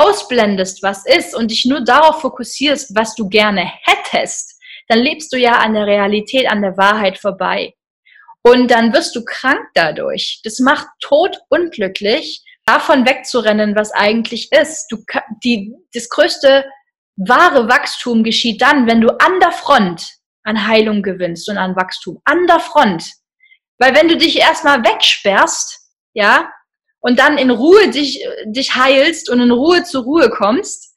ausblendest, 0.03 0.83
was 0.83 1.05
ist 1.05 1.35
und 1.35 1.51
dich 1.51 1.65
nur 1.65 1.83
darauf 1.83 2.21
fokussierst, 2.21 2.95
was 2.95 3.15
du 3.15 3.29
gerne 3.29 3.69
hättest, 3.83 4.59
dann 4.87 4.99
lebst 4.99 5.33
du 5.33 5.37
ja 5.37 5.53
an 5.53 5.73
der 5.73 5.87
Realität, 5.87 6.49
an 6.49 6.61
der 6.61 6.77
Wahrheit 6.77 7.17
vorbei. 7.17 7.73
Und 8.43 8.69
dann 8.69 8.93
wirst 8.93 9.15
du 9.15 9.25
krank 9.25 9.65
dadurch. 9.73 10.41
Das 10.43 10.59
macht 10.59 10.87
tot 10.99 11.39
unglücklich, 11.49 12.43
davon 12.65 13.05
wegzurennen, 13.07 13.75
was 13.75 13.91
eigentlich 13.91 14.51
ist. 14.51 14.87
Du, 14.89 15.03
die, 15.43 15.73
das 15.93 16.09
größte 16.09 16.65
wahre 17.15 17.67
Wachstum 17.69 18.23
geschieht 18.23 18.61
dann, 18.61 18.87
wenn 18.87 19.01
du 19.01 19.09
an 19.19 19.39
der 19.39 19.51
Front 19.51 20.15
an 20.43 20.67
Heilung 20.67 21.01
gewinnst 21.01 21.49
und 21.49 21.57
an 21.57 21.75
Wachstum. 21.75 22.21
An 22.23 22.45
der 22.47 22.59
Front. 22.59 23.03
Weil 23.79 23.95
wenn 23.95 24.07
du 24.07 24.15
dich 24.15 24.37
erstmal 24.37 24.83
wegsperrst, 24.83 25.79
ja, 26.13 26.49
und 27.05 27.19
dann 27.19 27.37
in 27.37 27.51
Ruhe 27.51 27.87
dich, 27.91 28.25
dich 28.47 28.73
heilst 28.73 29.29
und 29.29 29.39
in 29.39 29.51
Ruhe 29.51 29.83
zur 29.83 30.05
Ruhe 30.05 30.27
kommst, 30.31 30.91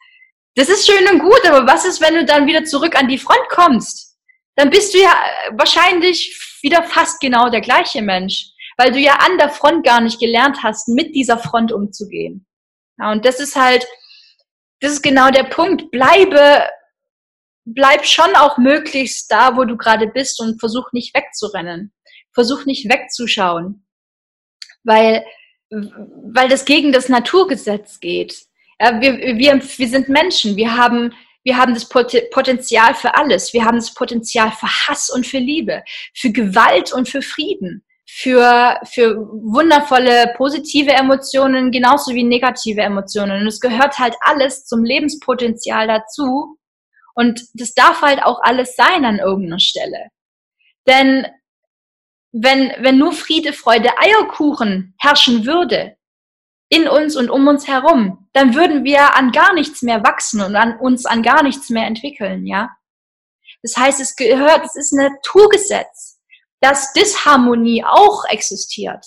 das 0.54 0.70
ist 0.70 0.86
schön 0.86 1.06
und 1.12 1.18
gut, 1.18 1.46
aber 1.46 1.70
was 1.70 1.84
ist, 1.84 2.00
wenn 2.00 2.14
du 2.14 2.24
dann 2.24 2.46
wieder 2.46 2.64
zurück 2.64 2.98
an 2.98 3.08
die 3.08 3.18
Front 3.18 3.46
kommst? 3.50 4.16
Dann 4.56 4.70
bist 4.70 4.94
du 4.94 4.98
ja 4.98 5.14
wahrscheinlich 5.52 6.34
wieder 6.62 6.82
fast 6.82 7.20
genau 7.20 7.50
der 7.50 7.60
gleiche 7.60 8.00
Mensch, 8.00 8.46
weil 8.78 8.90
du 8.90 8.98
ja 8.98 9.16
an 9.16 9.36
der 9.36 9.50
Front 9.50 9.84
gar 9.84 10.00
nicht 10.00 10.18
gelernt 10.18 10.62
hast, 10.62 10.88
mit 10.88 11.14
dieser 11.14 11.36
Front 11.36 11.72
umzugehen. 11.72 12.46
Ja, 12.98 13.12
und 13.12 13.26
das 13.26 13.38
ist 13.38 13.54
halt, 13.54 13.86
das 14.80 14.92
ist 14.92 15.02
genau 15.02 15.30
der 15.30 15.44
Punkt. 15.44 15.90
Bleibe, 15.90 16.66
bleib 17.66 18.06
schon 18.06 18.34
auch 18.34 18.56
möglichst 18.56 19.30
da, 19.30 19.58
wo 19.58 19.66
du 19.66 19.76
gerade 19.76 20.06
bist 20.06 20.40
und 20.40 20.58
versuch 20.58 20.90
nicht 20.92 21.14
wegzurennen. 21.14 21.92
Versuch 22.32 22.64
nicht 22.64 22.88
wegzuschauen. 22.88 23.86
Weil 24.84 25.22
weil 25.70 26.48
das 26.48 26.64
gegen 26.64 26.92
das 26.92 27.08
Naturgesetz 27.08 28.00
geht. 28.00 28.46
Ja, 28.80 29.00
wir, 29.00 29.18
wir, 29.18 29.60
wir 29.60 29.88
sind 29.88 30.08
Menschen, 30.08 30.56
wir 30.56 30.76
haben, 30.76 31.12
wir 31.44 31.56
haben 31.56 31.74
das 31.74 31.88
Potenzial 31.88 32.94
für 32.94 33.16
alles. 33.16 33.52
Wir 33.52 33.64
haben 33.64 33.76
das 33.76 33.92
Potenzial 33.92 34.52
für 34.52 34.68
Hass 34.68 35.10
und 35.10 35.26
für 35.26 35.38
Liebe, 35.38 35.82
für 36.14 36.30
Gewalt 36.30 36.92
und 36.92 37.08
für 37.08 37.22
Frieden, 37.22 37.84
für, 38.06 38.78
für 38.84 39.16
wundervolle 39.16 40.32
positive 40.36 40.92
Emotionen 40.92 41.70
genauso 41.70 42.14
wie 42.14 42.24
negative 42.24 42.82
Emotionen. 42.82 43.42
Und 43.42 43.46
es 43.46 43.60
gehört 43.60 43.98
halt 43.98 44.14
alles 44.20 44.64
zum 44.64 44.84
Lebenspotenzial 44.84 45.86
dazu. 45.86 46.56
Und 47.14 47.42
das 47.54 47.74
darf 47.74 48.00
halt 48.00 48.22
auch 48.22 48.40
alles 48.42 48.76
sein 48.76 49.04
an 49.04 49.18
irgendeiner 49.18 49.58
Stelle. 49.58 50.08
Denn 50.86 51.26
wenn, 52.32 52.72
wenn 52.80 52.98
nur 52.98 53.12
Friede, 53.12 53.52
Freude, 53.52 53.90
Eierkuchen 53.98 54.94
herrschen 54.98 55.46
würde, 55.46 55.96
in 56.70 56.86
uns 56.86 57.16
und 57.16 57.30
um 57.30 57.46
uns 57.46 57.66
herum, 57.66 58.28
dann 58.32 58.54
würden 58.54 58.84
wir 58.84 59.16
an 59.16 59.32
gar 59.32 59.54
nichts 59.54 59.82
mehr 59.82 60.04
wachsen 60.04 60.42
und 60.42 60.54
an 60.54 60.78
uns 60.78 61.06
an 61.06 61.22
gar 61.22 61.42
nichts 61.42 61.70
mehr 61.70 61.86
entwickeln, 61.86 62.46
ja? 62.46 62.70
Das 63.62 63.76
heißt, 63.76 64.00
es 64.00 64.16
gehört, 64.16 64.64
es 64.64 64.76
ist 64.76 64.92
ein 64.92 65.12
Naturgesetz, 65.12 66.20
dass 66.60 66.92
Disharmonie 66.92 67.84
auch 67.84 68.24
existiert. 68.26 69.04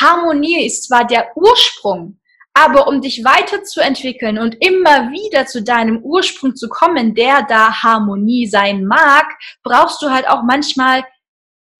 Harmonie 0.00 0.66
ist 0.66 0.88
zwar 0.88 1.06
der 1.06 1.36
Ursprung, 1.36 2.18
aber 2.52 2.88
um 2.88 3.00
dich 3.00 3.24
weiterzuentwickeln 3.24 4.38
und 4.38 4.56
immer 4.60 5.10
wieder 5.10 5.46
zu 5.46 5.62
deinem 5.62 6.02
Ursprung 6.02 6.56
zu 6.56 6.68
kommen, 6.68 7.14
der 7.14 7.42
da 7.42 7.82
Harmonie 7.82 8.46
sein 8.46 8.84
mag, 8.84 9.26
brauchst 9.62 10.02
du 10.02 10.10
halt 10.10 10.26
auch 10.28 10.42
manchmal 10.42 11.04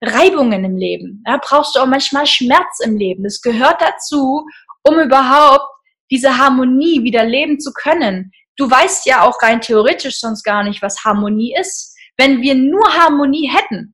Reibungen 0.01 0.63
im 0.63 0.77
Leben. 0.77 1.23
Ja, 1.25 1.39
brauchst 1.41 1.75
du 1.75 1.79
auch 1.79 1.87
manchmal 1.87 2.25
Schmerz 2.25 2.79
im 2.83 2.97
Leben. 2.97 3.23
Das 3.23 3.41
gehört 3.41 3.81
dazu, 3.81 4.45
um 4.83 4.99
überhaupt 4.99 5.67
diese 6.11 6.37
Harmonie 6.37 7.03
wieder 7.03 7.25
leben 7.25 7.59
zu 7.59 7.71
können. 7.73 8.31
Du 8.55 8.69
weißt 8.69 9.05
ja 9.05 9.23
auch 9.23 9.41
rein 9.41 9.61
theoretisch 9.61 10.19
sonst 10.19 10.43
gar 10.43 10.63
nicht, 10.63 10.81
was 10.81 11.03
Harmonie 11.03 11.55
ist. 11.59 11.95
Wenn 12.17 12.41
wir 12.41 12.55
nur 12.55 12.93
Harmonie 12.93 13.49
hätten, 13.49 13.93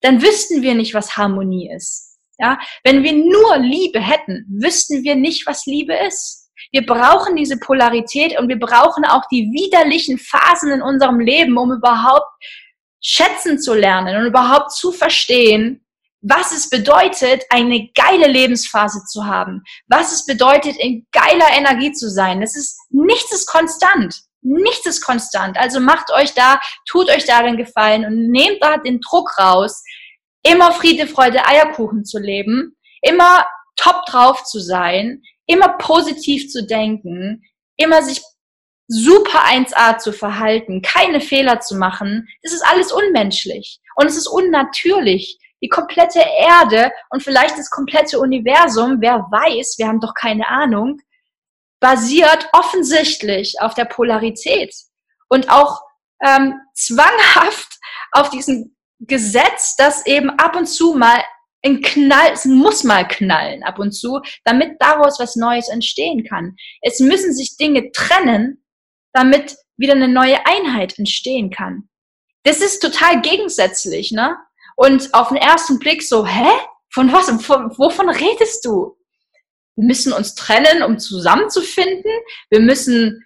dann 0.00 0.22
wüssten 0.22 0.62
wir 0.62 0.74
nicht, 0.74 0.94
was 0.94 1.16
Harmonie 1.16 1.70
ist. 1.74 2.18
Ja, 2.38 2.58
wenn 2.84 3.02
wir 3.02 3.12
nur 3.12 3.58
Liebe 3.58 4.00
hätten, 4.00 4.46
wüssten 4.62 5.04
wir 5.04 5.14
nicht, 5.14 5.46
was 5.46 5.66
Liebe 5.66 5.94
ist. 5.94 6.50
Wir 6.72 6.86
brauchen 6.86 7.36
diese 7.36 7.58
Polarität 7.58 8.38
und 8.38 8.48
wir 8.48 8.58
brauchen 8.58 9.04
auch 9.04 9.24
die 9.30 9.50
widerlichen 9.52 10.18
Phasen 10.18 10.72
in 10.72 10.82
unserem 10.82 11.20
Leben, 11.20 11.58
um 11.58 11.72
überhaupt 11.72 12.28
schätzen 13.00 13.58
zu 13.58 13.74
lernen 13.74 14.16
und 14.16 14.26
überhaupt 14.26 14.72
zu 14.72 14.92
verstehen, 14.92 15.84
was 16.22 16.52
es 16.52 16.68
bedeutet, 16.68 17.44
eine 17.50 17.88
geile 17.94 18.26
Lebensphase 18.26 19.04
zu 19.06 19.26
haben, 19.26 19.62
was 19.88 20.12
es 20.12 20.26
bedeutet, 20.26 20.76
in 20.76 21.06
geiler 21.12 21.50
Energie 21.52 21.92
zu 21.92 22.10
sein. 22.10 22.40
Das 22.40 22.56
ist, 22.56 22.78
nichts 22.90 23.32
ist 23.32 23.46
konstant. 23.46 24.20
Nichts 24.42 24.86
ist 24.86 25.02
konstant. 25.02 25.58
Also 25.58 25.80
macht 25.80 26.10
euch 26.12 26.32
da, 26.34 26.60
tut 26.88 27.10
euch 27.10 27.24
darin 27.24 27.56
Gefallen 27.56 28.04
und 28.04 28.30
nehmt 28.30 28.62
da 28.62 28.78
den 28.78 29.00
Druck 29.00 29.38
raus, 29.38 29.82
immer 30.42 30.72
Friede, 30.72 31.06
Freude, 31.06 31.46
Eierkuchen 31.46 32.04
zu 32.04 32.18
leben, 32.18 32.76
immer 33.02 33.46
top 33.76 34.04
drauf 34.06 34.44
zu 34.44 34.60
sein, 34.60 35.22
immer 35.46 35.76
positiv 35.78 36.48
zu 36.48 36.66
denken, 36.66 37.42
immer 37.76 38.02
sich 38.02 38.22
super 38.90 39.44
1A 39.46 39.98
zu 39.98 40.12
verhalten, 40.12 40.82
keine 40.82 41.20
Fehler 41.20 41.60
zu 41.60 41.76
machen. 41.76 42.28
Das 42.42 42.52
ist 42.52 42.66
alles 42.66 42.90
unmenschlich 42.90 43.80
und 43.94 44.06
es 44.06 44.16
ist 44.16 44.26
unnatürlich 44.26 45.38
die 45.62 45.68
komplette 45.68 46.20
Erde 46.20 46.90
und 47.10 47.22
vielleicht 47.22 47.56
das 47.56 47.70
komplette 47.70 48.18
Universum, 48.18 48.96
wer 49.00 49.28
weiß, 49.30 49.76
wir 49.78 49.86
haben 49.86 50.00
doch 50.00 50.14
keine 50.14 50.48
Ahnung, 50.48 50.98
basiert 51.80 52.48
offensichtlich 52.52 53.60
auf 53.60 53.74
der 53.74 53.84
Polarität 53.84 54.74
und 55.28 55.50
auch 55.50 55.82
ähm, 56.24 56.54
zwanghaft 56.74 57.78
auf 58.12 58.30
diesem 58.30 58.74
Gesetz, 58.98 59.76
dass 59.76 60.04
eben 60.06 60.30
ab 60.30 60.56
und 60.56 60.66
zu 60.66 60.94
mal 60.94 61.22
ein 61.62 61.82
Knall, 61.82 62.32
es 62.32 62.44
muss 62.44 62.84
mal 62.84 63.06
knallen 63.06 63.62
ab 63.62 63.78
und 63.78 63.92
zu, 63.92 64.20
damit 64.44 64.76
daraus 64.80 65.20
was 65.20 65.36
Neues 65.36 65.68
entstehen 65.68 66.24
kann. 66.24 66.56
Es 66.80 67.00
müssen 67.00 67.34
sich 67.34 67.56
Dinge 67.56 67.92
trennen, 67.92 68.64
damit 69.12 69.56
wieder 69.76 69.94
eine 69.94 70.08
neue 70.08 70.44
Einheit 70.46 70.98
entstehen 70.98 71.50
kann. 71.50 71.88
Das 72.44 72.60
ist 72.60 72.80
total 72.80 73.20
gegensätzlich, 73.20 74.12
ne? 74.12 74.36
Und 74.76 75.12
auf 75.14 75.28
den 75.28 75.36
ersten 75.36 75.78
Blick 75.78 76.02
so, 76.02 76.26
hä? 76.26 76.48
Von 76.92 77.12
was? 77.12 77.28
Von, 77.44 77.70
wovon 77.78 78.08
redest 78.08 78.64
du? 78.64 78.96
Wir 79.76 79.84
müssen 79.84 80.12
uns 80.12 80.34
trennen, 80.34 80.82
um 80.82 80.98
zusammenzufinden. 80.98 82.10
Wir 82.50 82.60
müssen, 82.60 83.24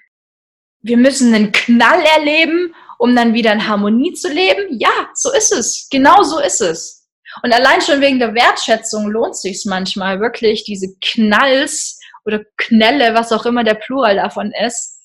wir 0.82 0.96
müssen 0.96 1.34
einen 1.34 1.52
Knall 1.52 2.02
erleben, 2.16 2.74
um 2.98 3.14
dann 3.16 3.34
wieder 3.34 3.52
in 3.52 3.66
Harmonie 3.66 4.12
zu 4.12 4.28
leben. 4.28 4.78
Ja, 4.78 5.08
so 5.14 5.32
ist 5.32 5.52
es. 5.52 5.88
Genau 5.90 6.22
so 6.22 6.40
ist 6.40 6.60
es. 6.60 7.08
Und 7.42 7.52
allein 7.52 7.80
schon 7.80 8.00
wegen 8.00 8.18
der 8.18 8.34
Wertschätzung 8.34 9.10
lohnt 9.10 9.36
sich 9.36 9.64
manchmal 9.66 10.20
wirklich, 10.20 10.64
diese 10.64 10.94
Knalls 11.00 11.98
oder 12.24 12.44
Knelle, 12.56 13.14
was 13.14 13.32
auch 13.32 13.46
immer 13.46 13.64
der 13.64 13.74
Plural 13.74 14.16
davon 14.16 14.52
ist, 14.64 15.00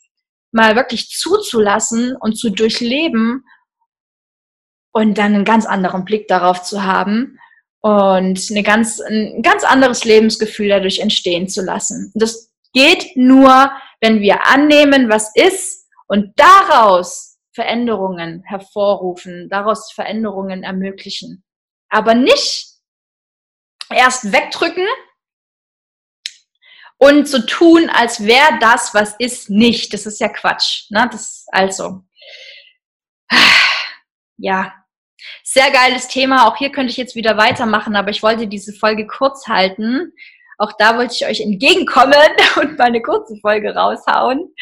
mal 0.52 0.76
wirklich 0.76 1.10
zuzulassen 1.10 2.16
und 2.16 2.38
zu 2.38 2.50
durchleben 2.50 3.46
und 4.92 5.18
dann 5.18 5.36
einen 5.36 5.46
ganz 5.46 5.66
anderen 5.66 6.06
Blick 6.06 6.28
darauf 6.28 6.64
zu 6.64 6.84
haben 6.84 7.40
und 7.82 8.48
eine 8.50 8.64
ganz, 8.64 9.00
ein 9.00 9.42
ganz 9.42 9.64
anderes 9.64 10.04
Lebensgefühl 10.04 10.70
dadurch 10.70 11.00
entstehen 11.00 11.48
zu 11.48 11.62
lassen. 11.62 12.12
das 12.16 12.52
geht 12.74 13.16
nur, 13.16 13.72
wenn 14.00 14.22
wir 14.22 14.46
annehmen, 14.46 15.10
was 15.10 15.36
ist 15.36 15.88
und 16.08 16.34
daraus 16.36 17.40
Veränderungen 17.54 18.44
hervorrufen, 18.44 19.50
daraus 19.50 19.92
Veränderungen 19.92 20.64
ermöglichen. 20.64 21.44
Aber 21.90 22.14
nicht 22.14 22.68
erst 23.90 24.32
wegdrücken 24.32 24.86
und 27.00 27.28
so 27.28 27.40
tun, 27.40 27.90
als 27.90 28.26
wäre 28.26 28.60
das, 28.60 28.94
was 28.94 29.16
ist, 29.20 29.50
nicht. 29.50 29.94
Das 29.94 30.06
ist 30.06 30.20
ja 30.20 30.28
Quatsch. 30.28 30.90
Ne? 30.90 31.08
Das 31.12 31.46
also 31.52 32.04
ja, 34.38 34.74
sehr 35.44 35.72
geiles 35.72 36.08
Thema. 36.08 36.48
Auch 36.48 36.58
hier 36.58 36.72
könnte 36.72 36.92
ich 36.92 36.98
jetzt 36.98 37.16
wieder 37.16 37.38
weitermachen, 37.38 37.96
aber 37.96 38.10
ich 38.10 38.24
wollte 38.24 38.48
diese 38.48 38.74
Folge 38.74 39.08
kurz 39.08 39.48
halten. 39.48 40.14
Auch 40.58 40.74
da 40.78 40.98
wollte 40.98 41.16
ich 41.16 41.26
euch 41.26 41.40
entgegenkommen 41.42 42.14
und 42.58 42.78
meine 42.78 43.02
kurze 43.02 43.36
Folge 43.42 43.74
raushauen. 43.74 44.54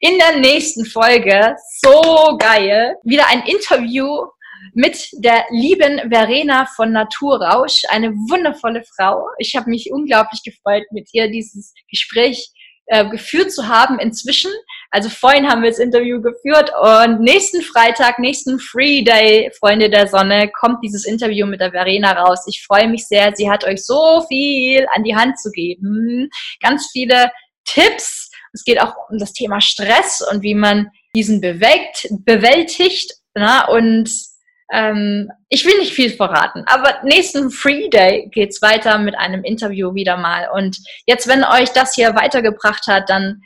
In 0.00 0.18
der 0.18 0.38
nächsten 0.38 0.84
Folge, 0.84 1.56
so 1.82 2.36
geil, 2.38 2.96
wieder 3.02 3.26
ein 3.28 3.42
Interview 3.46 4.26
mit 4.74 5.08
der 5.18 5.44
lieben 5.50 6.10
Verena 6.10 6.66
von 6.76 6.92
Naturrausch, 6.92 7.82
eine 7.88 8.12
wundervolle 8.12 8.84
Frau. 8.96 9.26
Ich 9.38 9.56
habe 9.56 9.70
mich 9.70 9.90
unglaublich 9.92 10.42
gefreut, 10.42 10.84
mit 10.90 11.08
ihr 11.12 11.30
dieses 11.30 11.72
Gespräch 11.90 12.50
äh, 12.88 13.08
geführt 13.08 13.50
zu 13.50 13.66
haben 13.66 13.98
inzwischen. 13.98 14.50
Also 14.92 15.08
vorhin 15.08 15.48
haben 15.48 15.62
wir 15.62 15.70
das 15.70 15.80
Interview 15.80 16.22
geführt 16.22 16.70
und 16.80 17.20
nächsten 17.20 17.60
Freitag, 17.62 18.20
nächsten 18.20 18.60
Free 18.60 19.02
Day, 19.02 19.50
Freunde 19.58 19.90
der 19.90 20.06
Sonne, 20.06 20.50
kommt 20.52 20.84
dieses 20.84 21.04
Interview 21.04 21.46
mit 21.46 21.60
der 21.60 21.72
Verena 21.72 22.12
raus. 22.12 22.44
Ich 22.46 22.64
freue 22.64 22.88
mich 22.88 23.08
sehr. 23.08 23.34
Sie 23.34 23.50
hat 23.50 23.64
euch 23.64 23.84
so 23.84 24.24
viel 24.28 24.86
an 24.94 25.02
die 25.02 25.16
Hand 25.16 25.38
zu 25.40 25.50
geben. 25.50 26.30
Ganz 26.62 26.88
viele 26.92 27.32
Tipps. 27.64 28.30
Es 28.52 28.62
geht 28.62 28.80
auch 28.80 28.94
um 29.10 29.18
das 29.18 29.32
Thema 29.32 29.60
Stress 29.60 30.22
und 30.30 30.42
wie 30.42 30.54
man 30.54 30.88
diesen 31.16 31.40
bewegt, 31.40 32.06
bewältigt. 32.24 33.12
Na, 33.34 33.66
und 33.68 34.08
ähm, 34.72 35.30
ich 35.48 35.64
will 35.64 35.78
nicht 35.78 35.92
viel 35.92 36.10
verraten, 36.10 36.64
aber 36.66 37.02
nächsten 37.04 37.50
Free 37.50 37.88
Day 37.88 38.28
geht's 38.32 38.60
weiter 38.62 38.98
mit 38.98 39.16
einem 39.16 39.44
Interview 39.44 39.94
wieder 39.94 40.16
mal. 40.16 40.48
Und 40.52 40.78
jetzt, 41.06 41.28
wenn 41.28 41.44
euch 41.44 41.70
das 41.70 41.94
hier 41.94 42.14
weitergebracht 42.14 42.86
hat, 42.86 43.08
dann 43.08 43.42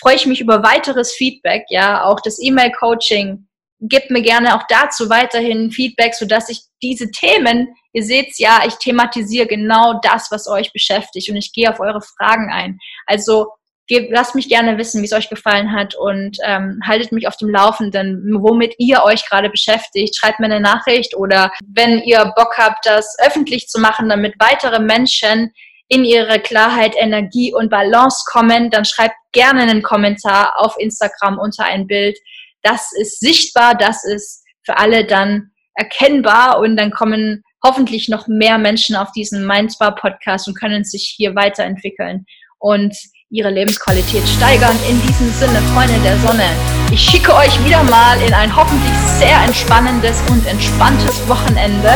freue 0.00 0.16
ich 0.16 0.26
mich 0.26 0.40
über 0.40 0.62
weiteres 0.62 1.12
Feedback, 1.12 1.64
ja, 1.68 2.04
auch 2.04 2.20
das 2.20 2.38
E-Mail-Coaching. 2.40 3.46
Gebt 3.80 4.10
mir 4.10 4.22
gerne 4.22 4.56
auch 4.56 4.62
dazu 4.68 5.10
weiterhin 5.10 5.72
Feedback, 5.72 6.14
sodass 6.14 6.48
ich 6.48 6.60
diese 6.82 7.10
Themen, 7.10 7.74
ihr 7.92 8.04
seht's 8.04 8.38
ja, 8.38 8.62
ich 8.66 8.74
thematisiere 8.76 9.46
genau 9.46 10.00
das, 10.02 10.30
was 10.30 10.48
euch 10.48 10.72
beschäftigt 10.72 11.28
und 11.28 11.36
ich 11.36 11.52
gehe 11.52 11.68
auf 11.68 11.80
eure 11.80 12.00
Fragen 12.00 12.50
ein. 12.50 12.78
Also 13.06 13.48
gebt, 13.88 14.12
lasst 14.12 14.34
mich 14.34 14.48
gerne 14.48 14.78
wissen, 14.78 15.02
wie 15.02 15.06
es 15.06 15.12
euch 15.12 15.28
gefallen 15.28 15.72
hat 15.72 15.94
und 15.94 16.38
ähm, 16.44 16.80
haltet 16.86 17.12
mich 17.12 17.26
auf 17.26 17.36
dem 17.36 17.50
Laufenden, 17.50 18.22
womit 18.40 18.74
ihr 18.78 19.02
euch 19.04 19.28
gerade 19.28 19.50
beschäftigt. 19.50 20.16
Schreibt 20.16 20.40
mir 20.40 20.46
eine 20.46 20.60
Nachricht 20.60 21.16
oder 21.16 21.52
wenn 21.66 22.00
ihr 22.02 22.32
Bock 22.36 22.56
habt, 22.56 22.86
das 22.86 23.16
öffentlich 23.18 23.68
zu 23.68 23.80
machen, 23.80 24.08
damit 24.08 24.34
weitere 24.38 24.80
Menschen 24.80 25.52
in 25.88 26.04
ihre 26.04 26.40
Klarheit, 26.40 26.94
Energie 26.96 27.52
und 27.52 27.68
Balance 27.68 28.24
kommen, 28.30 28.70
dann 28.70 28.84
schreibt 28.84 29.16
gerne 29.32 29.62
einen 29.62 29.82
Kommentar 29.82 30.54
auf 30.56 30.76
Instagram 30.78 31.38
unter 31.38 31.64
ein 31.64 31.86
Bild. 31.86 32.18
Das 32.62 32.92
ist 32.92 33.20
sichtbar, 33.20 33.74
das 33.74 34.04
ist 34.04 34.44
für 34.64 34.78
alle 34.78 35.04
dann 35.04 35.50
erkennbar 35.74 36.60
und 36.60 36.76
dann 36.76 36.92
kommen 36.92 37.42
hoffentlich 37.64 38.08
noch 38.08 38.26
mehr 38.26 38.58
Menschen 38.58 38.96
auf 38.96 39.12
diesen 39.12 39.46
Mindspa 39.46 39.90
Podcast 39.92 40.48
und 40.48 40.58
können 40.58 40.84
sich 40.84 41.14
hier 41.16 41.34
weiterentwickeln 41.34 42.26
und 42.58 42.96
ihre 43.32 43.50
Lebensqualität 43.50 44.28
steigern. 44.28 44.76
In 44.88 45.00
diesem 45.02 45.32
Sinne, 45.32 45.60
Freunde 45.74 45.98
der 46.04 46.18
Sonne, 46.18 46.44
ich 46.92 47.00
schicke 47.00 47.34
euch 47.34 47.64
wieder 47.64 47.82
mal 47.84 48.20
in 48.20 48.32
ein 48.34 48.54
hoffentlich 48.54 48.92
sehr 49.18 49.42
entspannendes 49.44 50.22
und 50.30 50.46
entspanntes 50.46 51.26
Wochenende. 51.26 51.94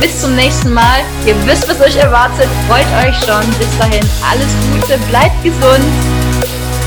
Bis 0.00 0.20
zum 0.20 0.34
nächsten 0.34 0.74
Mal. 0.74 1.00
Ihr 1.24 1.34
wisst, 1.46 1.68
was 1.68 1.80
euch 1.80 1.96
erwartet. 1.96 2.48
Freut 2.68 2.86
euch 3.02 3.16
schon. 3.20 3.48
Bis 3.58 3.78
dahin 3.78 4.04
alles 4.28 4.48
Gute, 4.72 4.98
bleibt 5.08 5.42
gesund 5.42 5.84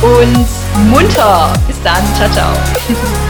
und 0.02 0.89
munter. 0.92 1.54
Bis 1.65 1.82
dann. 1.82 2.04
Ciao, 2.15 2.30
ciao. 2.32 2.54